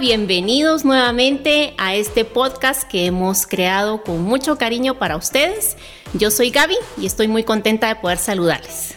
Bienvenidos 0.00 0.84
nuevamente 0.84 1.72
a 1.78 1.94
este 1.94 2.26
podcast 2.26 2.82
que 2.82 3.06
hemos 3.06 3.46
creado 3.46 4.02
con 4.02 4.20
mucho 4.20 4.58
cariño 4.58 4.98
para 4.98 5.16
ustedes. 5.16 5.78
Yo 6.12 6.30
soy 6.30 6.50
Gaby 6.50 6.76
y 6.98 7.06
estoy 7.06 7.28
muy 7.28 7.44
contenta 7.44 7.88
de 7.88 7.96
poder 7.96 8.18
saludarles. 8.18 8.94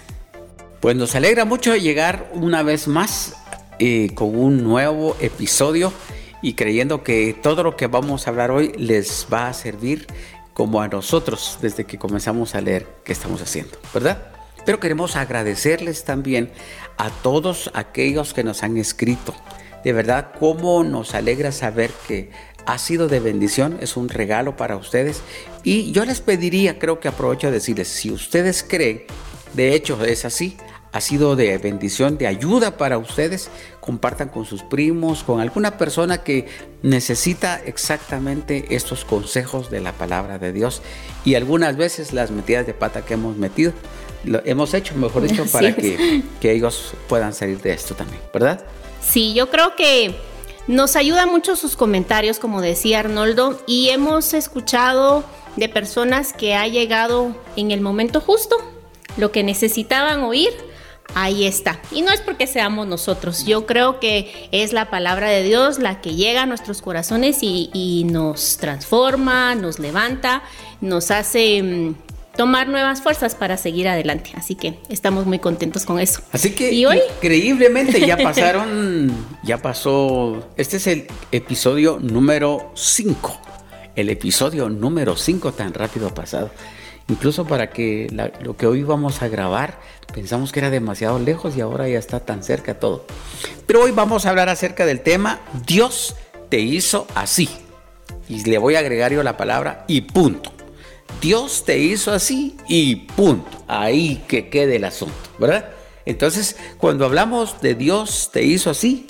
Pues 0.82 0.97
nos 0.97 1.15
alegra 1.15 1.46
mucho 1.46 1.73
llegar 1.77 2.29
una 2.33 2.64
vez 2.64 2.89
más 2.89 3.38
eh, 3.79 4.10
con 4.14 4.38
un 4.38 4.61
nuevo 4.61 5.15
episodio 5.21 5.93
y 6.41 6.55
creyendo 6.55 7.02
que 7.02 7.33
todo 7.33 7.63
lo 7.63 7.77
que 7.77 7.88
vamos 7.88 8.27
a 8.27 8.32
hablar 8.32 8.52
hoy 8.52 8.74
les 8.77 9.25
va 9.32 9.47
a 9.47 9.54
servir 9.54 10.05
como 10.54 10.82
a 10.82 10.89
nosotros 10.89 11.60
desde 11.61 11.86
que 11.86 11.97
comenzamos 11.97 12.55
a 12.55 12.61
leer 12.61 12.86
qué 13.05 13.13
estamos 13.13 13.41
haciendo, 13.41 13.77
¿verdad? 13.93 14.21
Pero 14.66 14.82
queremos 14.82 15.16
agradecerles 15.16 16.04
también 16.04 16.52
a 16.97 17.10
todos 17.10 17.71
aquellos 17.74 18.33
que 18.33 18.43
nos 18.43 18.63
han 18.63 18.75
escrito 18.75 19.33
de 19.83 19.93
verdad, 19.93 20.32
cómo 20.39 20.83
nos 20.83 21.15
alegra 21.15 21.51
saber 21.51 21.92
que 22.07 22.32
ha 22.65 22.78
sido 22.78 23.07
de 23.07 23.19
bendición, 23.19 23.78
es 23.82 23.97
un 23.97 24.10
regalo 24.10 24.55
para 24.55 24.75
ustedes. 24.75 25.21
Y 25.64 25.92
yo 25.92 26.05
les 26.05 26.21
pediría, 26.21 26.78
creo 26.79 27.00
que 27.00 27.07
aprovecho 27.07 27.47
a 27.47 27.52
decirles, 27.52 27.88
si 27.88 28.11
ustedes 28.11 28.64
creen, 28.64 29.04
de 29.54 29.74
hecho 29.74 30.04
es 30.04 30.25
así, 30.25 30.57
ha 30.92 31.02
sido 31.02 31.36
de 31.36 31.57
bendición, 31.57 32.17
de 32.17 32.28
ayuda 32.28 32.78
para 32.78 32.97
ustedes, 32.97 33.50
compartan 33.80 34.30
con 34.30 34.45
sus 34.45 34.64
primos, 34.64 35.23
con 35.23 35.39
alguna 35.39 35.78
persona 35.78 36.23
que 36.23 36.47
necesita 36.81 37.61
exactamente 37.63 38.75
estos 38.75 39.05
consejos 39.05 39.69
de 39.69 39.81
la 39.81 39.94
palabra 39.94 40.39
de 40.39 40.52
Dios. 40.52 40.81
Y 41.25 41.35
algunas 41.35 41.77
veces 41.77 42.13
las 42.13 42.31
metidas 42.31 42.66
de 42.66 42.73
pata 42.73 43.05
que 43.05 43.13
hemos 43.16 43.38
metido, 43.38 43.73
lo 44.23 44.41
hemos 44.45 44.73
hecho, 44.73 44.95
mejor 44.95 45.23
dicho, 45.27 45.45
para 45.52 45.75
que, 45.75 46.23
que 46.41 46.52
ellos 46.52 46.94
puedan 47.07 47.33
salir 47.33 47.61
de 47.61 47.73
esto 47.73 47.94
también, 47.95 48.22
¿verdad? 48.33 48.66
Sí, 49.02 49.33
yo 49.33 49.50
creo 49.50 49.75
que 49.75 50.16
nos 50.67 50.95
ayuda 50.95 51.25
mucho 51.25 51.55
sus 51.55 51.75
comentarios, 51.75 52.38
como 52.39 52.61
decía 52.61 53.00
Arnoldo, 53.00 53.59
y 53.66 53.89
hemos 53.89 54.33
escuchado 54.33 55.23
de 55.56 55.67
personas 55.67 56.31
que 56.31 56.56
ha 56.56 56.67
llegado 56.67 57.36
en 57.56 57.72
el 57.72 57.81
momento 57.81 58.22
justo, 58.22 58.56
lo 59.17 59.31
que 59.31 59.44
necesitaban 59.44 60.23
oír, 60.23 60.52
ahí 61.16 61.45
está. 61.45 61.81
Y 61.91 62.02
no 62.02 62.11
es 62.11 62.22
porque 62.22 62.45
seamos 62.45 62.88
nosotros, 62.88 63.45
yo 63.45 63.66
creo 63.66 64.00
que 64.00 64.47
es 64.52 64.73
la 64.73 64.89
palabra 64.89 65.30
de 65.30 65.44
Dios 65.44 65.80
la 65.80 66.02
que 66.02 66.16
llega 66.16 66.44
a 66.44 66.45
nuestros 66.45 66.81
corazones 66.81 67.39
y, 67.41 67.69
y 67.73 68.03
nos 68.06 68.58
transforma, 68.58 69.56
nos 69.56 69.80
levanta, 69.80 70.44
nos 70.81 71.09
hace 71.09 71.63
mm, 71.63 71.95
tomar 72.39 72.69
nuevas 72.69 73.01
fuerzas 73.01 73.35
para 73.35 73.57
seguir 73.57 73.89
adelante. 73.89 74.31
Así 74.33 74.55
que 74.55 74.79
estamos 74.87 75.25
muy 75.25 75.39
contentos 75.39 75.85
con 75.85 75.99
eso. 75.99 76.21
Así 76.31 76.51
que 76.51 76.71
¿Y 76.71 76.85
hoy? 76.85 77.01
increíblemente 77.17 77.99
ya 77.99 78.15
pasaron, 78.23 79.11
ya 79.43 79.57
pasó, 79.57 80.47
este 80.55 80.77
es 80.77 80.87
el 80.87 81.07
episodio 81.33 81.99
número 82.01 82.71
5. 82.75 83.41
El 83.93 84.09
episodio 84.09 84.69
número 84.69 85.17
5 85.17 85.51
tan 85.51 85.73
rápido 85.73 86.07
ha 86.07 86.13
pasado. 86.13 86.49
Incluso 87.09 87.45
para 87.45 87.71
que 87.71 88.07
lo 88.41 88.55
que 88.55 88.67
hoy 88.67 88.83
vamos 88.83 89.21
a 89.21 89.27
grabar, 89.27 89.77
pensamos 90.13 90.53
que 90.53 90.59
era 90.59 90.69
demasiado 90.69 91.19
lejos 91.19 91.57
y 91.57 91.59
ahora 91.59 91.89
ya 91.89 91.99
está 91.99 92.21
tan 92.21 92.41
cerca 92.41 92.79
todo. 92.79 93.05
Pero 93.65 93.83
hoy 93.83 93.91
vamos 93.91 94.25
a 94.25 94.29
hablar 94.29 94.47
acerca 94.47 94.85
del 94.85 95.01
tema 95.01 95.41
Dios 95.67 96.15
te 96.47 96.61
hizo 96.61 97.05
así. 97.15 97.49
Y 98.29 98.45
le 98.45 98.59
voy 98.59 98.75
a 98.75 98.79
agregar 98.79 99.11
yo 99.11 99.23
la 99.23 99.35
palabra 99.35 99.83
y 99.89 99.99
punto. 99.99 100.53
Dios 101.22 101.66
te 101.66 101.78
hizo 101.78 102.12
así 102.12 102.56
y 102.68 102.96
punto. 102.96 103.50
Ahí 103.68 104.24
que 104.28 104.50
quede 104.50 104.78
el 104.78 104.86
asunto, 104.86 105.16
¿verdad? 105.38 105.70
Entonces, 106.06 106.56
cuando 106.78 107.06
hablamos 107.06 107.62
de 107.62 107.75
Dios 107.75 108.30
te 108.31 108.44
hizo 108.44 108.70
así, 108.70 109.06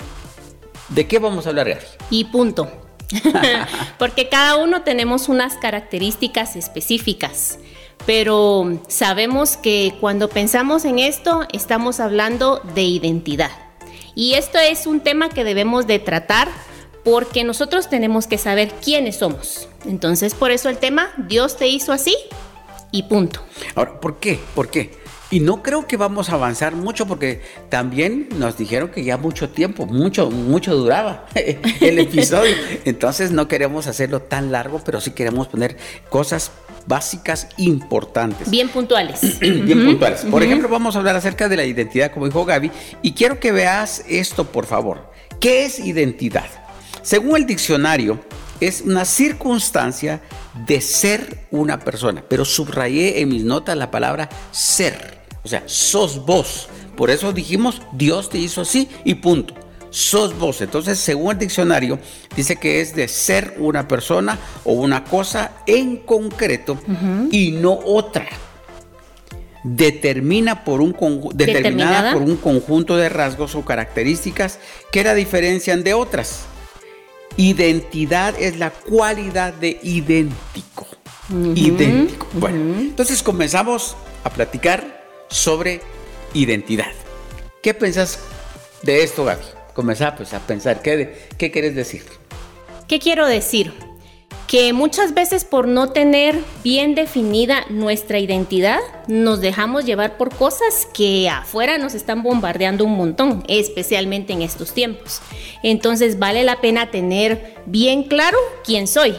¿de 0.88 1.06
qué 1.06 1.18
vamos 1.18 1.46
a 1.46 1.50
hablar, 1.50 1.68
Gaby? 1.68 1.84
Y 2.10 2.24
punto. 2.24 2.70
Porque 3.98 4.28
cada 4.28 4.56
uno 4.56 4.82
tenemos 4.82 5.28
unas 5.28 5.56
características 5.56 6.56
específicas. 6.56 7.58
Pero 8.06 8.80
sabemos 8.88 9.56
que 9.56 9.94
cuando 10.00 10.28
pensamos 10.28 10.84
en 10.84 10.98
esto, 10.98 11.46
estamos 11.52 12.00
hablando 12.00 12.60
de 12.74 12.82
identidad. 12.82 13.50
Y 14.14 14.34
esto 14.34 14.58
es 14.58 14.86
un 14.86 15.00
tema 15.00 15.28
que 15.28 15.44
debemos 15.44 15.86
de 15.86 15.98
tratar 15.98 16.48
porque 17.04 17.44
nosotros 17.44 17.88
tenemos 17.88 18.26
que 18.26 18.38
saber 18.38 18.72
quiénes 18.82 19.16
somos. 19.16 19.68
Entonces, 19.86 20.34
por 20.34 20.50
eso 20.50 20.68
el 20.68 20.78
tema, 20.78 21.12
Dios 21.28 21.56
te 21.56 21.68
hizo 21.68 21.92
así 21.92 22.14
y 22.92 23.04
punto. 23.04 23.40
Ahora, 23.74 24.00
¿por 24.00 24.18
qué? 24.18 24.38
¿Por 24.54 24.68
qué? 24.68 24.90
Y 25.32 25.38
no 25.38 25.62
creo 25.62 25.86
que 25.86 25.96
vamos 25.96 26.28
a 26.30 26.34
avanzar 26.34 26.74
mucho 26.74 27.06
porque 27.06 27.40
también 27.68 28.28
nos 28.36 28.58
dijeron 28.58 28.90
que 28.90 29.04
ya 29.04 29.16
mucho 29.16 29.48
tiempo, 29.48 29.86
mucho, 29.86 30.28
mucho 30.28 30.74
duraba 30.74 31.26
el 31.34 31.98
episodio. 32.00 32.56
Entonces 32.84 33.30
no 33.30 33.46
queremos 33.46 33.86
hacerlo 33.86 34.22
tan 34.22 34.50
largo, 34.50 34.82
pero 34.84 35.00
sí 35.00 35.12
queremos 35.12 35.46
poner 35.46 35.76
cosas 36.08 36.50
básicas 36.86 37.46
importantes. 37.58 38.50
Bien 38.50 38.68
puntuales. 38.68 39.20
Bien 39.40 39.84
puntuales. 39.84 40.22
Por 40.22 40.42
ejemplo, 40.42 40.68
vamos 40.68 40.96
a 40.96 40.98
hablar 40.98 41.14
acerca 41.14 41.48
de 41.48 41.56
la 41.56 41.64
identidad, 41.64 42.10
como 42.10 42.26
dijo 42.26 42.44
Gaby, 42.44 42.72
y 43.02 43.12
quiero 43.12 43.38
que 43.38 43.52
veas 43.52 44.04
esto, 44.08 44.50
por 44.50 44.66
favor. 44.66 45.10
¿Qué 45.38 45.64
es 45.64 45.78
identidad? 45.78 46.59
Según 47.02 47.36
el 47.36 47.46
diccionario, 47.46 48.20
es 48.60 48.82
una 48.82 49.04
circunstancia 49.04 50.20
de 50.66 50.80
ser 50.80 51.46
una 51.50 51.78
persona, 51.78 52.22
pero 52.28 52.44
subrayé 52.44 53.20
en 53.20 53.30
mis 53.30 53.44
notas 53.44 53.76
la 53.76 53.90
palabra 53.90 54.28
ser, 54.50 55.20
o 55.42 55.48
sea, 55.48 55.62
sos 55.66 56.24
vos. 56.24 56.68
Por 56.96 57.10
eso 57.10 57.32
dijimos, 57.32 57.80
Dios 57.92 58.28
te 58.28 58.38
hizo 58.38 58.60
así 58.60 58.88
y 59.04 59.14
punto. 59.14 59.54
Sos 59.88 60.38
vos. 60.38 60.60
Entonces, 60.60 60.98
según 60.98 61.32
el 61.32 61.38
diccionario, 61.38 61.98
dice 62.36 62.56
que 62.56 62.80
es 62.80 62.94
de 62.94 63.08
ser 63.08 63.56
una 63.58 63.88
persona 63.88 64.38
o 64.64 64.74
una 64.74 65.02
cosa 65.02 65.52
en 65.66 65.96
concreto 65.96 66.78
y 67.30 67.52
no 67.52 67.72
otra. 67.72 68.28
Determina 69.64 70.64
por 70.64 70.80
un 70.80 70.94
determinada 71.34 72.12
por 72.12 72.22
un 72.22 72.36
conjunto 72.36 72.96
de 72.96 73.08
rasgos 73.08 73.54
o 73.54 73.64
características 73.64 74.58
que 74.92 75.02
la 75.02 75.14
diferencian 75.14 75.82
de 75.82 75.94
otras. 75.94 76.44
Identidad 77.40 78.34
es 78.38 78.58
la 78.58 78.68
cualidad 78.68 79.54
de 79.54 79.80
idéntico. 79.82 80.86
idéntico. 81.54 82.26
Bueno, 82.34 82.78
entonces 82.78 83.22
comenzamos 83.22 83.96
a 84.24 84.28
platicar 84.28 85.06
sobre 85.30 85.80
identidad. 86.34 86.92
¿Qué 87.62 87.72
pensás 87.72 88.18
de 88.82 89.02
esto, 89.02 89.24
Gaby? 89.24 89.40
Comenzá 89.72 90.14
pues, 90.14 90.34
a 90.34 90.40
pensar, 90.40 90.82
¿qué, 90.82 91.28
¿qué 91.38 91.50
quieres 91.50 91.74
decir? 91.74 92.04
¿Qué 92.86 92.98
quiero 92.98 93.26
decir? 93.26 93.72
Que 94.50 94.72
muchas 94.72 95.14
veces 95.14 95.44
por 95.44 95.68
no 95.68 95.90
tener 95.92 96.36
bien 96.64 96.96
definida 96.96 97.64
nuestra 97.68 98.18
identidad, 98.18 98.80
nos 99.06 99.40
dejamos 99.40 99.84
llevar 99.84 100.16
por 100.16 100.34
cosas 100.34 100.88
que 100.92 101.30
afuera 101.30 101.78
nos 101.78 101.94
están 101.94 102.24
bombardeando 102.24 102.84
un 102.84 102.96
montón, 102.96 103.44
especialmente 103.46 104.32
en 104.32 104.42
estos 104.42 104.74
tiempos. 104.74 105.22
Entonces 105.62 106.18
vale 106.18 106.42
la 106.42 106.60
pena 106.60 106.90
tener 106.90 107.58
bien 107.66 108.02
claro 108.02 108.38
quién 108.64 108.88
soy, 108.88 109.14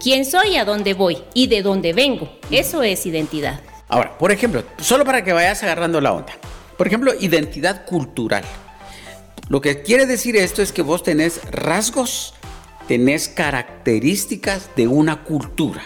quién 0.00 0.24
soy, 0.24 0.56
a 0.56 0.64
dónde 0.64 0.94
voy 0.94 1.18
y 1.34 1.48
de 1.48 1.62
dónde 1.62 1.92
vengo. 1.92 2.30
Eso 2.48 2.84
es 2.84 3.04
identidad. 3.04 3.58
Ahora, 3.88 4.16
por 4.16 4.30
ejemplo, 4.30 4.62
solo 4.80 5.04
para 5.04 5.24
que 5.24 5.32
vayas 5.32 5.60
agarrando 5.64 6.00
la 6.00 6.12
onda. 6.12 6.34
Por 6.78 6.86
ejemplo, 6.86 7.12
identidad 7.18 7.84
cultural. 7.84 8.44
Lo 9.48 9.60
que 9.60 9.82
quiere 9.82 10.06
decir 10.06 10.36
esto 10.36 10.62
es 10.62 10.70
que 10.70 10.82
vos 10.82 11.02
tenés 11.02 11.40
rasgos 11.50 12.34
tenés 12.88 13.28
características 13.28 14.70
de 14.76 14.88
una 14.88 15.24
cultura. 15.24 15.82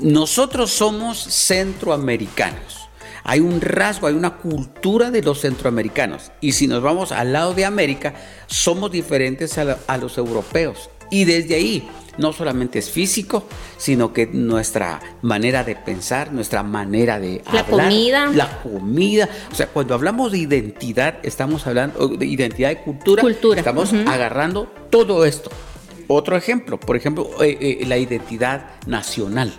Nosotros 0.00 0.70
somos 0.70 1.18
centroamericanos. 1.18 2.88
Hay 3.24 3.40
un 3.40 3.60
rasgo, 3.60 4.06
hay 4.06 4.14
una 4.14 4.36
cultura 4.36 5.10
de 5.10 5.22
los 5.22 5.40
centroamericanos. 5.40 6.32
Y 6.40 6.52
si 6.52 6.66
nos 6.66 6.82
vamos 6.82 7.12
al 7.12 7.32
lado 7.32 7.54
de 7.54 7.64
América, 7.64 8.14
somos 8.46 8.90
diferentes 8.90 9.58
a, 9.58 9.96
los 9.98 10.18
europeos. 10.18 10.90
Y 11.10 11.24
desde 11.24 11.56
ahí, 11.56 11.88
no 12.18 12.32
solamente 12.32 12.78
es 12.78 12.90
físico, 12.90 13.44
sino 13.76 14.12
que 14.12 14.26
nuestra 14.26 15.00
manera 15.22 15.64
de 15.64 15.74
pensar, 15.74 16.32
nuestra 16.32 16.62
manera 16.62 17.18
de 17.18 17.42
la 17.52 17.66
comida, 17.66 18.30
la 18.32 18.62
comida, 18.62 19.28
o 19.50 19.54
sea, 19.54 19.66
cuando 19.66 19.94
hablamos 19.94 20.32
de 20.32 20.38
identidad, 20.38 21.18
estamos 21.22 21.66
hablando 21.66 22.08
de 22.08 22.26
identidad 22.26 22.68
de 22.68 22.78
cultura, 22.78 23.22
cultura. 23.22 23.58
estamos 23.58 23.92
agarrando 23.92 24.72
todo 24.90 25.24
esto. 25.24 25.50
Otro 26.12 26.36
ejemplo, 26.36 26.80
por 26.80 26.96
ejemplo, 26.96 27.30
eh, 27.40 27.56
eh, 27.60 27.86
la 27.86 27.96
identidad 27.96 28.66
nacional. 28.84 29.52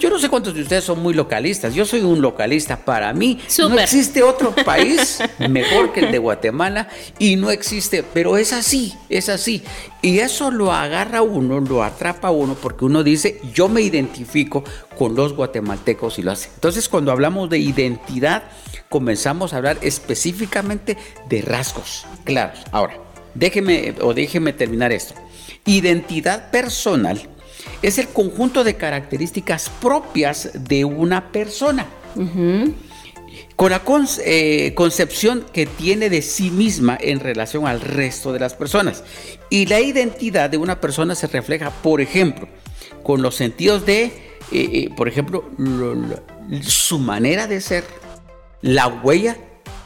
Yo 0.00 0.10
no 0.10 0.18
sé 0.18 0.28
cuántos 0.28 0.52
de 0.52 0.62
ustedes 0.62 0.82
son 0.82 1.00
muy 1.00 1.14
localistas. 1.14 1.72
Yo 1.72 1.84
soy 1.84 2.00
un 2.00 2.20
localista. 2.20 2.84
Para 2.84 3.12
mí 3.12 3.38
no 3.56 3.78
existe 3.78 4.20
otro 4.20 4.52
país 4.64 5.20
mejor 5.48 5.92
que 5.92 6.00
el 6.00 6.10
de 6.10 6.18
Guatemala 6.18 6.88
y 7.20 7.36
no 7.36 7.52
existe, 7.52 8.02
pero 8.02 8.36
es 8.36 8.52
así, 8.52 8.92
es 9.08 9.28
así. 9.28 9.62
Y 10.02 10.18
eso 10.18 10.50
lo 10.50 10.72
agarra 10.72 11.22
uno, 11.22 11.60
lo 11.60 11.84
atrapa 11.84 12.32
uno 12.32 12.56
porque 12.60 12.86
uno 12.86 13.04
dice, 13.04 13.40
yo 13.54 13.68
me 13.68 13.80
identifico 13.80 14.64
con 14.98 15.14
los 15.14 15.34
guatemaltecos 15.34 16.18
y 16.18 16.22
lo 16.22 16.32
hace. 16.32 16.50
Entonces 16.54 16.88
cuando 16.88 17.12
hablamos 17.12 17.48
de 17.50 17.58
identidad, 17.58 18.42
comenzamos 18.88 19.52
a 19.52 19.58
hablar 19.58 19.78
específicamente 19.80 20.96
de 21.28 21.42
rasgos 21.42 22.04
claros. 22.24 22.58
Ahora, 22.72 22.98
déjeme 23.36 23.94
o 24.00 24.12
déjeme 24.12 24.52
terminar 24.52 24.90
esto. 24.90 25.14
Identidad 25.66 26.50
personal 26.50 27.20
es 27.82 27.98
el 27.98 28.08
conjunto 28.08 28.64
de 28.64 28.76
características 28.76 29.70
propias 29.80 30.50
de 30.54 30.84
una 30.84 31.32
persona. 31.32 31.86
Con 33.56 33.70
la 33.70 33.82
eh, 34.24 34.72
concepción 34.74 35.46
que 35.52 35.66
tiene 35.66 36.10
de 36.10 36.22
sí 36.22 36.50
misma 36.50 36.98
en 37.00 37.20
relación 37.20 37.66
al 37.66 37.80
resto 37.80 38.32
de 38.32 38.40
las 38.40 38.54
personas. 38.54 39.04
Y 39.48 39.66
la 39.66 39.80
identidad 39.80 40.50
de 40.50 40.56
una 40.56 40.80
persona 40.80 41.14
se 41.14 41.26
refleja, 41.28 41.70
por 41.70 42.00
ejemplo, 42.00 42.48
con 43.02 43.22
los 43.22 43.36
sentidos 43.36 43.86
de, 43.86 44.04
eh, 44.04 44.12
eh, 44.52 44.90
por 44.96 45.08
ejemplo, 45.08 45.50
su 46.62 46.98
manera 46.98 47.46
de 47.46 47.60
ser, 47.60 47.84
la 48.60 48.88
huella. 48.88 49.36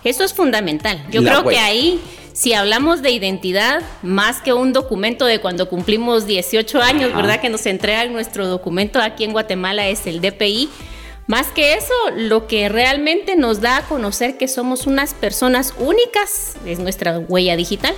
Eso 0.05 0.25
es 0.25 0.33
fundamental. 0.33 1.05
Yo 1.11 1.23
creo 1.23 1.45
que 1.45 1.59
ahí 1.59 2.01
si 2.39 2.55
hablamos 2.55 3.03
de 3.03 3.11
identidad, 3.11 3.83
más 4.05 4.41
que 4.41 4.53
un 4.53 4.73
documento 4.73 5.25
de 5.25 5.41
cuando 5.41 5.69
cumplimos 5.69 6.25
18 6.25 6.81
años, 6.81 7.13
¿verdad? 7.13 7.41
Que 7.41 7.49
nos 7.49 7.67
entregan 7.67 8.13
nuestro 8.13 8.47
documento 8.47 9.01
aquí 9.01 9.25
en 9.25 9.33
Guatemala 9.33 9.89
es 9.89 10.07
el 10.07 10.21
DPI. 10.21 10.69
Más 11.27 11.49
que 11.49 11.75
eso, 11.75 11.93
lo 12.15 12.47
que 12.47 12.69
realmente 12.69 13.35
nos 13.35 13.61
da 13.61 13.79
a 13.79 13.83
conocer 13.89 14.39
que 14.39 14.47
somos 14.47 14.87
unas 14.87 15.15
personas 15.15 15.75
únicas 15.81 16.55
es 16.65 16.79
nuestra 16.79 17.19
huella 17.19 17.57
digital. 17.57 17.97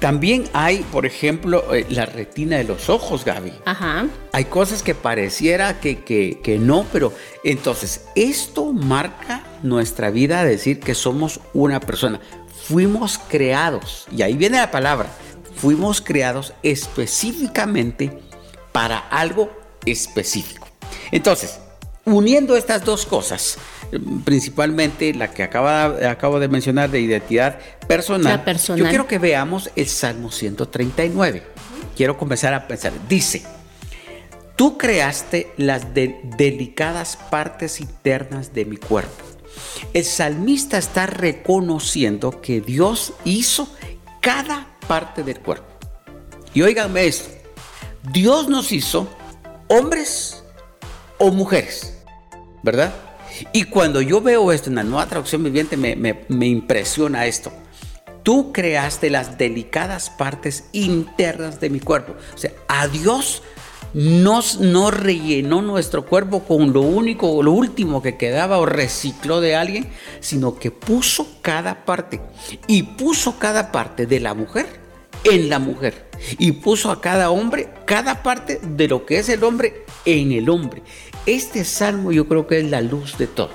También 0.00 0.44
hay, 0.52 0.78
por 0.92 1.06
ejemplo, 1.06 1.74
eh, 1.74 1.86
la 1.88 2.04
retina 2.04 2.58
de 2.58 2.64
los 2.64 2.90
ojos, 2.90 3.24
Gaby. 3.24 3.52
Ajá. 3.64 4.06
Hay 4.32 4.44
cosas 4.46 4.82
que 4.82 4.94
pareciera 4.94 5.80
que, 5.80 6.00
que, 6.00 6.40
que 6.42 6.58
no, 6.58 6.84
pero 6.92 7.12
entonces 7.44 8.06
esto 8.16 8.72
marca 8.72 9.44
nuestra 9.62 10.10
vida 10.10 10.40
a 10.40 10.44
decir 10.44 10.80
que 10.80 10.94
somos 10.94 11.40
una 11.52 11.80
persona 11.80 12.20
fuimos 12.70 13.18
creados, 13.28 14.06
y 14.16 14.22
ahí 14.22 14.34
viene 14.34 14.58
la 14.58 14.70
palabra, 14.70 15.08
fuimos 15.56 16.00
creados 16.00 16.52
específicamente 16.62 18.16
para 18.70 18.98
algo 18.98 19.50
específico. 19.84 20.68
Entonces, 21.10 21.58
uniendo 22.04 22.56
estas 22.56 22.84
dos 22.84 23.06
cosas, 23.06 23.58
principalmente 24.24 25.12
la 25.14 25.32
que 25.32 25.42
acabo 25.42 26.38
de 26.38 26.46
mencionar 26.46 26.90
de 26.90 27.00
identidad 27.00 27.58
personal, 27.88 28.44
yo 28.76 28.88
quiero 28.88 29.08
que 29.08 29.18
veamos 29.18 29.70
el 29.74 29.86
Salmo 29.86 30.30
139. 30.30 31.42
Quiero 31.96 32.16
comenzar 32.16 32.54
a 32.54 32.68
pensar. 32.68 32.92
Dice, 33.08 33.42
tú 34.54 34.78
creaste 34.78 35.52
las 35.56 35.92
delicadas 35.92 37.16
partes 37.16 37.80
internas 37.80 38.54
de 38.54 38.64
mi 38.64 38.76
cuerpo 38.76 39.29
el 39.92 40.04
salmista 40.04 40.78
está 40.78 41.06
reconociendo 41.06 42.40
que 42.40 42.60
Dios 42.60 43.14
hizo 43.24 43.68
cada 44.20 44.66
parte 44.86 45.22
del 45.22 45.40
cuerpo. 45.40 45.66
Y 46.52 46.62
oíganme 46.62 47.06
esto, 47.06 47.30
Dios 48.12 48.48
nos 48.48 48.72
hizo 48.72 49.08
hombres 49.68 50.42
o 51.18 51.30
mujeres, 51.30 51.94
¿verdad? 52.62 52.92
Y 53.52 53.64
cuando 53.64 54.00
yo 54.00 54.20
veo 54.20 54.52
esto 54.52 54.68
en 54.68 54.76
la 54.76 54.82
nueva 54.82 55.06
traducción 55.06 55.42
viviente 55.44 55.76
me, 55.76 55.96
me 55.96 56.46
impresiona 56.46 57.26
esto. 57.26 57.52
Tú 58.22 58.52
creaste 58.52 59.08
las 59.08 59.38
delicadas 59.38 60.10
partes 60.10 60.64
internas 60.72 61.60
de 61.60 61.70
mi 61.70 61.80
cuerpo. 61.80 62.14
O 62.34 62.38
sea, 62.38 62.52
a 62.68 62.86
Dios 62.88 63.42
no, 63.94 64.90
rellenó 64.90 65.62
nuestro 65.62 66.06
cuerpo 66.06 66.44
con 66.44 66.72
lo 66.72 66.82
único 66.82 67.30
o 67.30 67.42
lo 67.42 67.52
último 67.52 68.02
que 68.02 68.16
quedaba 68.16 68.58
o 68.58 68.66
recicló 68.66 69.40
de 69.40 69.56
alguien, 69.56 69.88
sino 70.20 70.58
que 70.58 70.70
puso 70.70 71.26
cada 71.42 71.84
parte 71.84 72.20
y 72.66 72.82
puso 72.82 73.38
cada 73.38 73.72
parte 73.72 74.06
de 74.06 74.20
la 74.20 74.34
mujer 74.34 74.80
en 75.24 75.48
la 75.50 75.58
mujer 75.58 76.08
y 76.38 76.52
puso 76.52 76.90
a 76.90 77.00
cada 77.00 77.30
hombre 77.30 77.68
cada 77.84 78.22
parte 78.22 78.58
de 78.62 78.88
lo 78.88 79.04
que 79.04 79.18
es 79.18 79.28
el 79.28 79.44
hombre 79.44 79.84
en 80.04 80.32
el 80.32 80.48
hombre. 80.48 80.82
Este 81.26 81.64
salmo 81.64 82.12
yo 82.12 82.26
creo 82.26 82.46
que 82.46 82.58
es 82.58 82.70
la 82.70 82.80
luz 82.80 83.18
de 83.18 83.26
todo. 83.26 83.50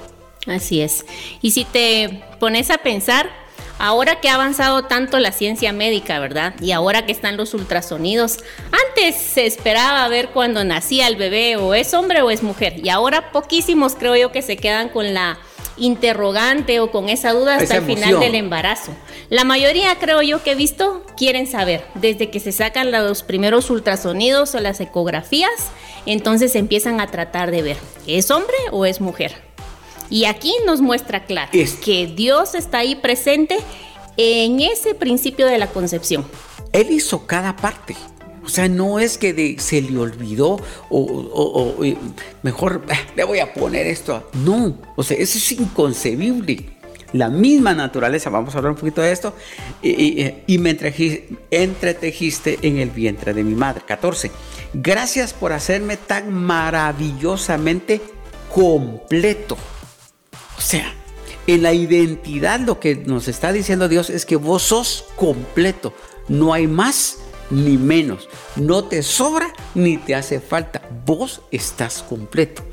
Así 0.47 0.81
es. 0.81 1.05
Y 1.41 1.51
si 1.51 1.65
te 1.65 2.23
pones 2.39 2.69
a 2.69 2.77
pensar, 2.77 3.29
Ahora 3.77 4.21
que 4.21 4.29
ha 4.29 4.35
avanzado 4.35 4.83
tanto 4.83 5.19
la 5.19 5.31
ciencia 5.31 5.73
médica, 5.73 6.19
¿verdad? 6.19 6.53
Y 6.61 6.71
ahora 6.71 7.05
que 7.05 7.11
están 7.11 7.37
los 7.37 7.53
ultrasonidos, 7.53 8.39
antes 8.71 9.15
se 9.15 9.45
esperaba 9.45 10.07
ver 10.07 10.29
cuando 10.29 10.63
nacía 10.63 11.07
el 11.07 11.17
bebé 11.17 11.57
o 11.57 11.73
es 11.73 11.93
hombre 11.93 12.21
o 12.21 12.31
es 12.31 12.41
mujer. 12.41 12.75
Y 12.83 12.89
ahora 12.89 13.31
poquísimos 13.31 13.95
creo 13.95 14.15
yo 14.15 14.31
que 14.31 14.41
se 14.41 14.57
quedan 14.57 14.89
con 14.89 15.13
la 15.13 15.37
interrogante 15.77 16.79
o 16.79 16.91
con 16.91 17.09
esa 17.09 17.33
duda 17.33 17.57
hasta 17.57 17.77
el 17.77 17.85
final 17.85 18.19
del 18.19 18.35
embarazo. 18.35 18.93
La 19.29 19.43
mayoría 19.43 19.95
creo 19.95 20.21
yo 20.21 20.43
que 20.43 20.51
he 20.51 20.55
visto 20.55 21.05
quieren 21.17 21.47
saber, 21.47 21.85
desde 21.95 22.29
que 22.29 22.39
se 22.39 22.51
sacan 22.51 22.91
los 22.91 23.23
primeros 23.23 23.69
ultrasonidos 23.69 24.55
o 24.55 24.59
las 24.59 24.79
ecografías, 24.79 25.71
entonces 26.05 26.55
empiezan 26.55 27.01
a 27.01 27.07
tratar 27.07 27.51
de 27.51 27.61
ver, 27.61 27.77
¿es 28.07 28.31
hombre 28.31 28.55
o 28.71 28.85
es 28.85 29.01
mujer? 29.01 29.54
Y 30.09 30.25
aquí 30.25 30.53
nos 30.65 30.81
muestra 30.81 31.25
claro 31.25 31.51
que 31.83 32.07
Dios 32.07 32.55
está 32.55 32.79
ahí 32.79 32.95
presente 32.95 33.57
en 34.17 34.59
ese 34.59 34.93
principio 34.93 35.47
de 35.47 35.57
la 35.57 35.67
concepción. 35.67 36.25
Él 36.71 36.91
hizo 36.91 37.25
cada 37.25 37.55
parte. 37.55 37.95
O 38.43 38.49
sea, 38.49 38.67
no 38.67 38.99
es 38.99 39.17
que 39.17 39.55
se 39.59 39.81
le 39.81 39.97
olvidó 39.97 40.59
o, 40.91 41.75
mejor 42.43 42.83
eh, 42.89 42.93
le 43.15 43.23
voy 43.23 43.39
a 43.39 43.53
poner 43.53 43.87
esto. 43.87 44.29
No, 44.33 44.77
o 44.95 45.03
sea, 45.03 45.17
eso 45.17 45.39
es 45.39 45.51
inconcebible. 45.53 46.69
La 47.11 47.29
misma 47.29 47.73
naturaleza, 47.73 48.29
vamos 48.29 48.53
a 48.53 48.57
hablar 48.59 48.73
un 48.73 48.77
poquito 48.77 49.01
de 49.01 49.11
esto, 49.11 49.33
y, 49.81 50.31
y 50.45 50.57
me 50.57 50.77
entretejiste 51.49 52.59
en 52.61 52.77
el 52.77 52.89
vientre 52.89 53.33
de 53.33 53.43
mi 53.43 53.55
madre. 53.55 53.81
14. 53.87 54.31
Gracias 54.73 55.33
por 55.33 55.53
hacerme 55.53 55.97
tan 55.97 56.33
maravillosamente 56.33 58.01
completo. 58.53 59.57
O 60.57 60.61
sea, 60.61 60.93
en 61.47 61.63
la 61.63 61.73
identidad 61.73 62.59
lo 62.59 62.79
que 62.79 62.95
nos 62.95 63.27
está 63.27 63.51
diciendo 63.51 63.87
Dios 63.87 64.09
es 64.09 64.25
que 64.25 64.35
vos 64.35 64.63
sos 64.63 65.05
completo. 65.15 65.93
No 66.27 66.53
hay 66.53 66.67
más 66.67 67.17
ni 67.49 67.77
menos. 67.77 68.27
No 68.55 68.85
te 68.85 69.03
sobra 69.03 69.53
ni 69.75 69.97
te 69.97 70.15
hace 70.15 70.39
falta. 70.39 70.81
Vos 71.05 71.41
estás 71.51 72.03
completo. 72.03 72.63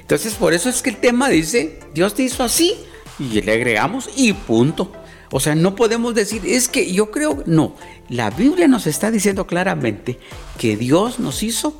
Entonces 0.00 0.34
por 0.34 0.54
eso 0.54 0.68
es 0.68 0.82
que 0.82 0.90
el 0.90 0.96
tema 0.96 1.28
dice, 1.28 1.80
Dios 1.94 2.14
te 2.14 2.22
hizo 2.22 2.42
así 2.42 2.74
y 3.18 3.40
le 3.42 3.52
agregamos 3.52 4.08
y 4.16 4.32
punto. 4.32 4.92
O 5.30 5.40
sea, 5.40 5.54
no 5.54 5.74
podemos 5.74 6.14
decir, 6.14 6.42
es 6.46 6.68
que 6.68 6.90
yo 6.90 7.10
creo, 7.10 7.42
no, 7.46 7.74
la 8.08 8.30
Biblia 8.30 8.66
nos 8.66 8.86
está 8.86 9.10
diciendo 9.10 9.46
claramente 9.46 10.18
que 10.56 10.76
Dios 10.76 11.18
nos 11.18 11.42
hizo 11.42 11.78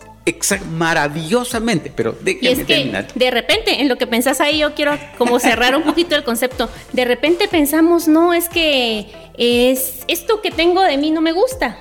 maravillosamente, 0.70 1.92
pero 1.94 2.16
déjame 2.20 2.64
terminar. 2.64 3.06
De 3.14 3.30
repente, 3.30 3.80
en 3.80 3.88
lo 3.88 3.97
que 3.97 4.06
pensás 4.06 4.40
ahí, 4.40 4.58
yo 4.58 4.75
quiero 4.75 4.99
como 5.16 5.38
cerrar 5.38 5.76
un 5.76 5.82
poquito 5.82 6.14
el 6.14 6.25
concepto. 6.25 6.68
De 6.92 7.04
repente 7.04 7.49
pensamos, 7.49 8.08
no, 8.08 8.35
es 8.35 8.49
que 8.49 9.06
es 9.37 10.04
esto 10.08 10.40
que 10.42 10.50
tengo 10.50 10.82
de 10.82 10.97
mí 10.97 11.11
no 11.11 11.20
me 11.20 11.32
gusta. 11.32 11.78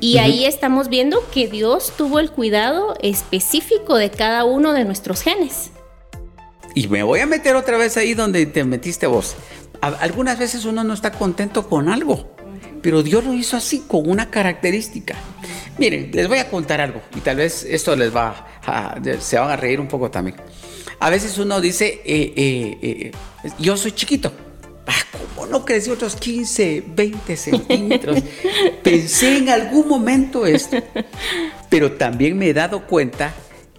y 0.00 0.18
ahí 0.18 0.46
estamos 0.46 0.88
viendo 0.88 1.22
que 1.32 1.46
Dios 1.46 1.92
tuvo 1.96 2.18
el 2.20 2.30
cuidado 2.30 2.96
específico 3.02 3.96
de 3.96 4.10
cada 4.10 4.44
uno 4.44 4.72
de 4.72 4.84
nuestros 4.84 5.22
genes. 5.22 5.70
Y 6.74 6.88
me 6.88 7.02
voy 7.02 7.20
a 7.20 7.26
meter 7.26 7.56
otra 7.56 7.76
vez 7.76 7.96
ahí 7.96 8.14
donde 8.14 8.46
te 8.46 8.64
metiste 8.64 9.06
vos. 9.06 9.36
Algunas 9.80 10.38
veces 10.38 10.64
uno 10.64 10.84
no 10.84 10.94
está 10.94 11.10
contento 11.10 11.68
con 11.68 11.88
algo, 11.88 12.30
pero 12.82 13.02
Dios 13.02 13.24
lo 13.24 13.34
hizo 13.34 13.56
así, 13.56 13.84
con 13.86 14.08
una 14.08 14.30
característica. 14.30 15.16
Miren, 15.78 16.10
les 16.12 16.28
voy 16.28 16.38
a 16.38 16.48
contar 16.48 16.80
algo 16.80 17.00
y 17.16 17.20
tal 17.20 17.36
vez 17.36 17.64
esto 17.64 17.96
les 17.96 18.14
va 18.14 18.46
a, 18.66 18.96
se 19.20 19.38
van 19.38 19.50
a 19.50 19.56
reír 19.56 19.80
un 19.80 19.88
poco 19.88 20.10
también. 20.10 20.36
A 20.98 21.08
veces 21.08 21.38
uno 21.38 21.60
dice, 21.60 22.02
eh, 22.04 22.32
eh, 22.36 22.78
eh, 22.82 23.12
yo 23.58 23.76
soy 23.76 23.92
chiquito. 23.92 24.30
Ah, 24.86 25.18
¿Cómo 25.34 25.46
no 25.46 25.64
crecí 25.64 25.90
otros 25.90 26.16
15, 26.16 26.84
20 26.94 27.36
centímetros? 27.36 28.18
Pensé 28.82 29.38
en 29.38 29.48
algún 29.48 29.88
momento 29.88 30.44
esto. 30.44 30.76
Pero 31.70 31.92
también 31.92 32.36
me 32.36 32.48
he 32.48 32.54
dado 32.54 32.86
cuenta 32.86 33.32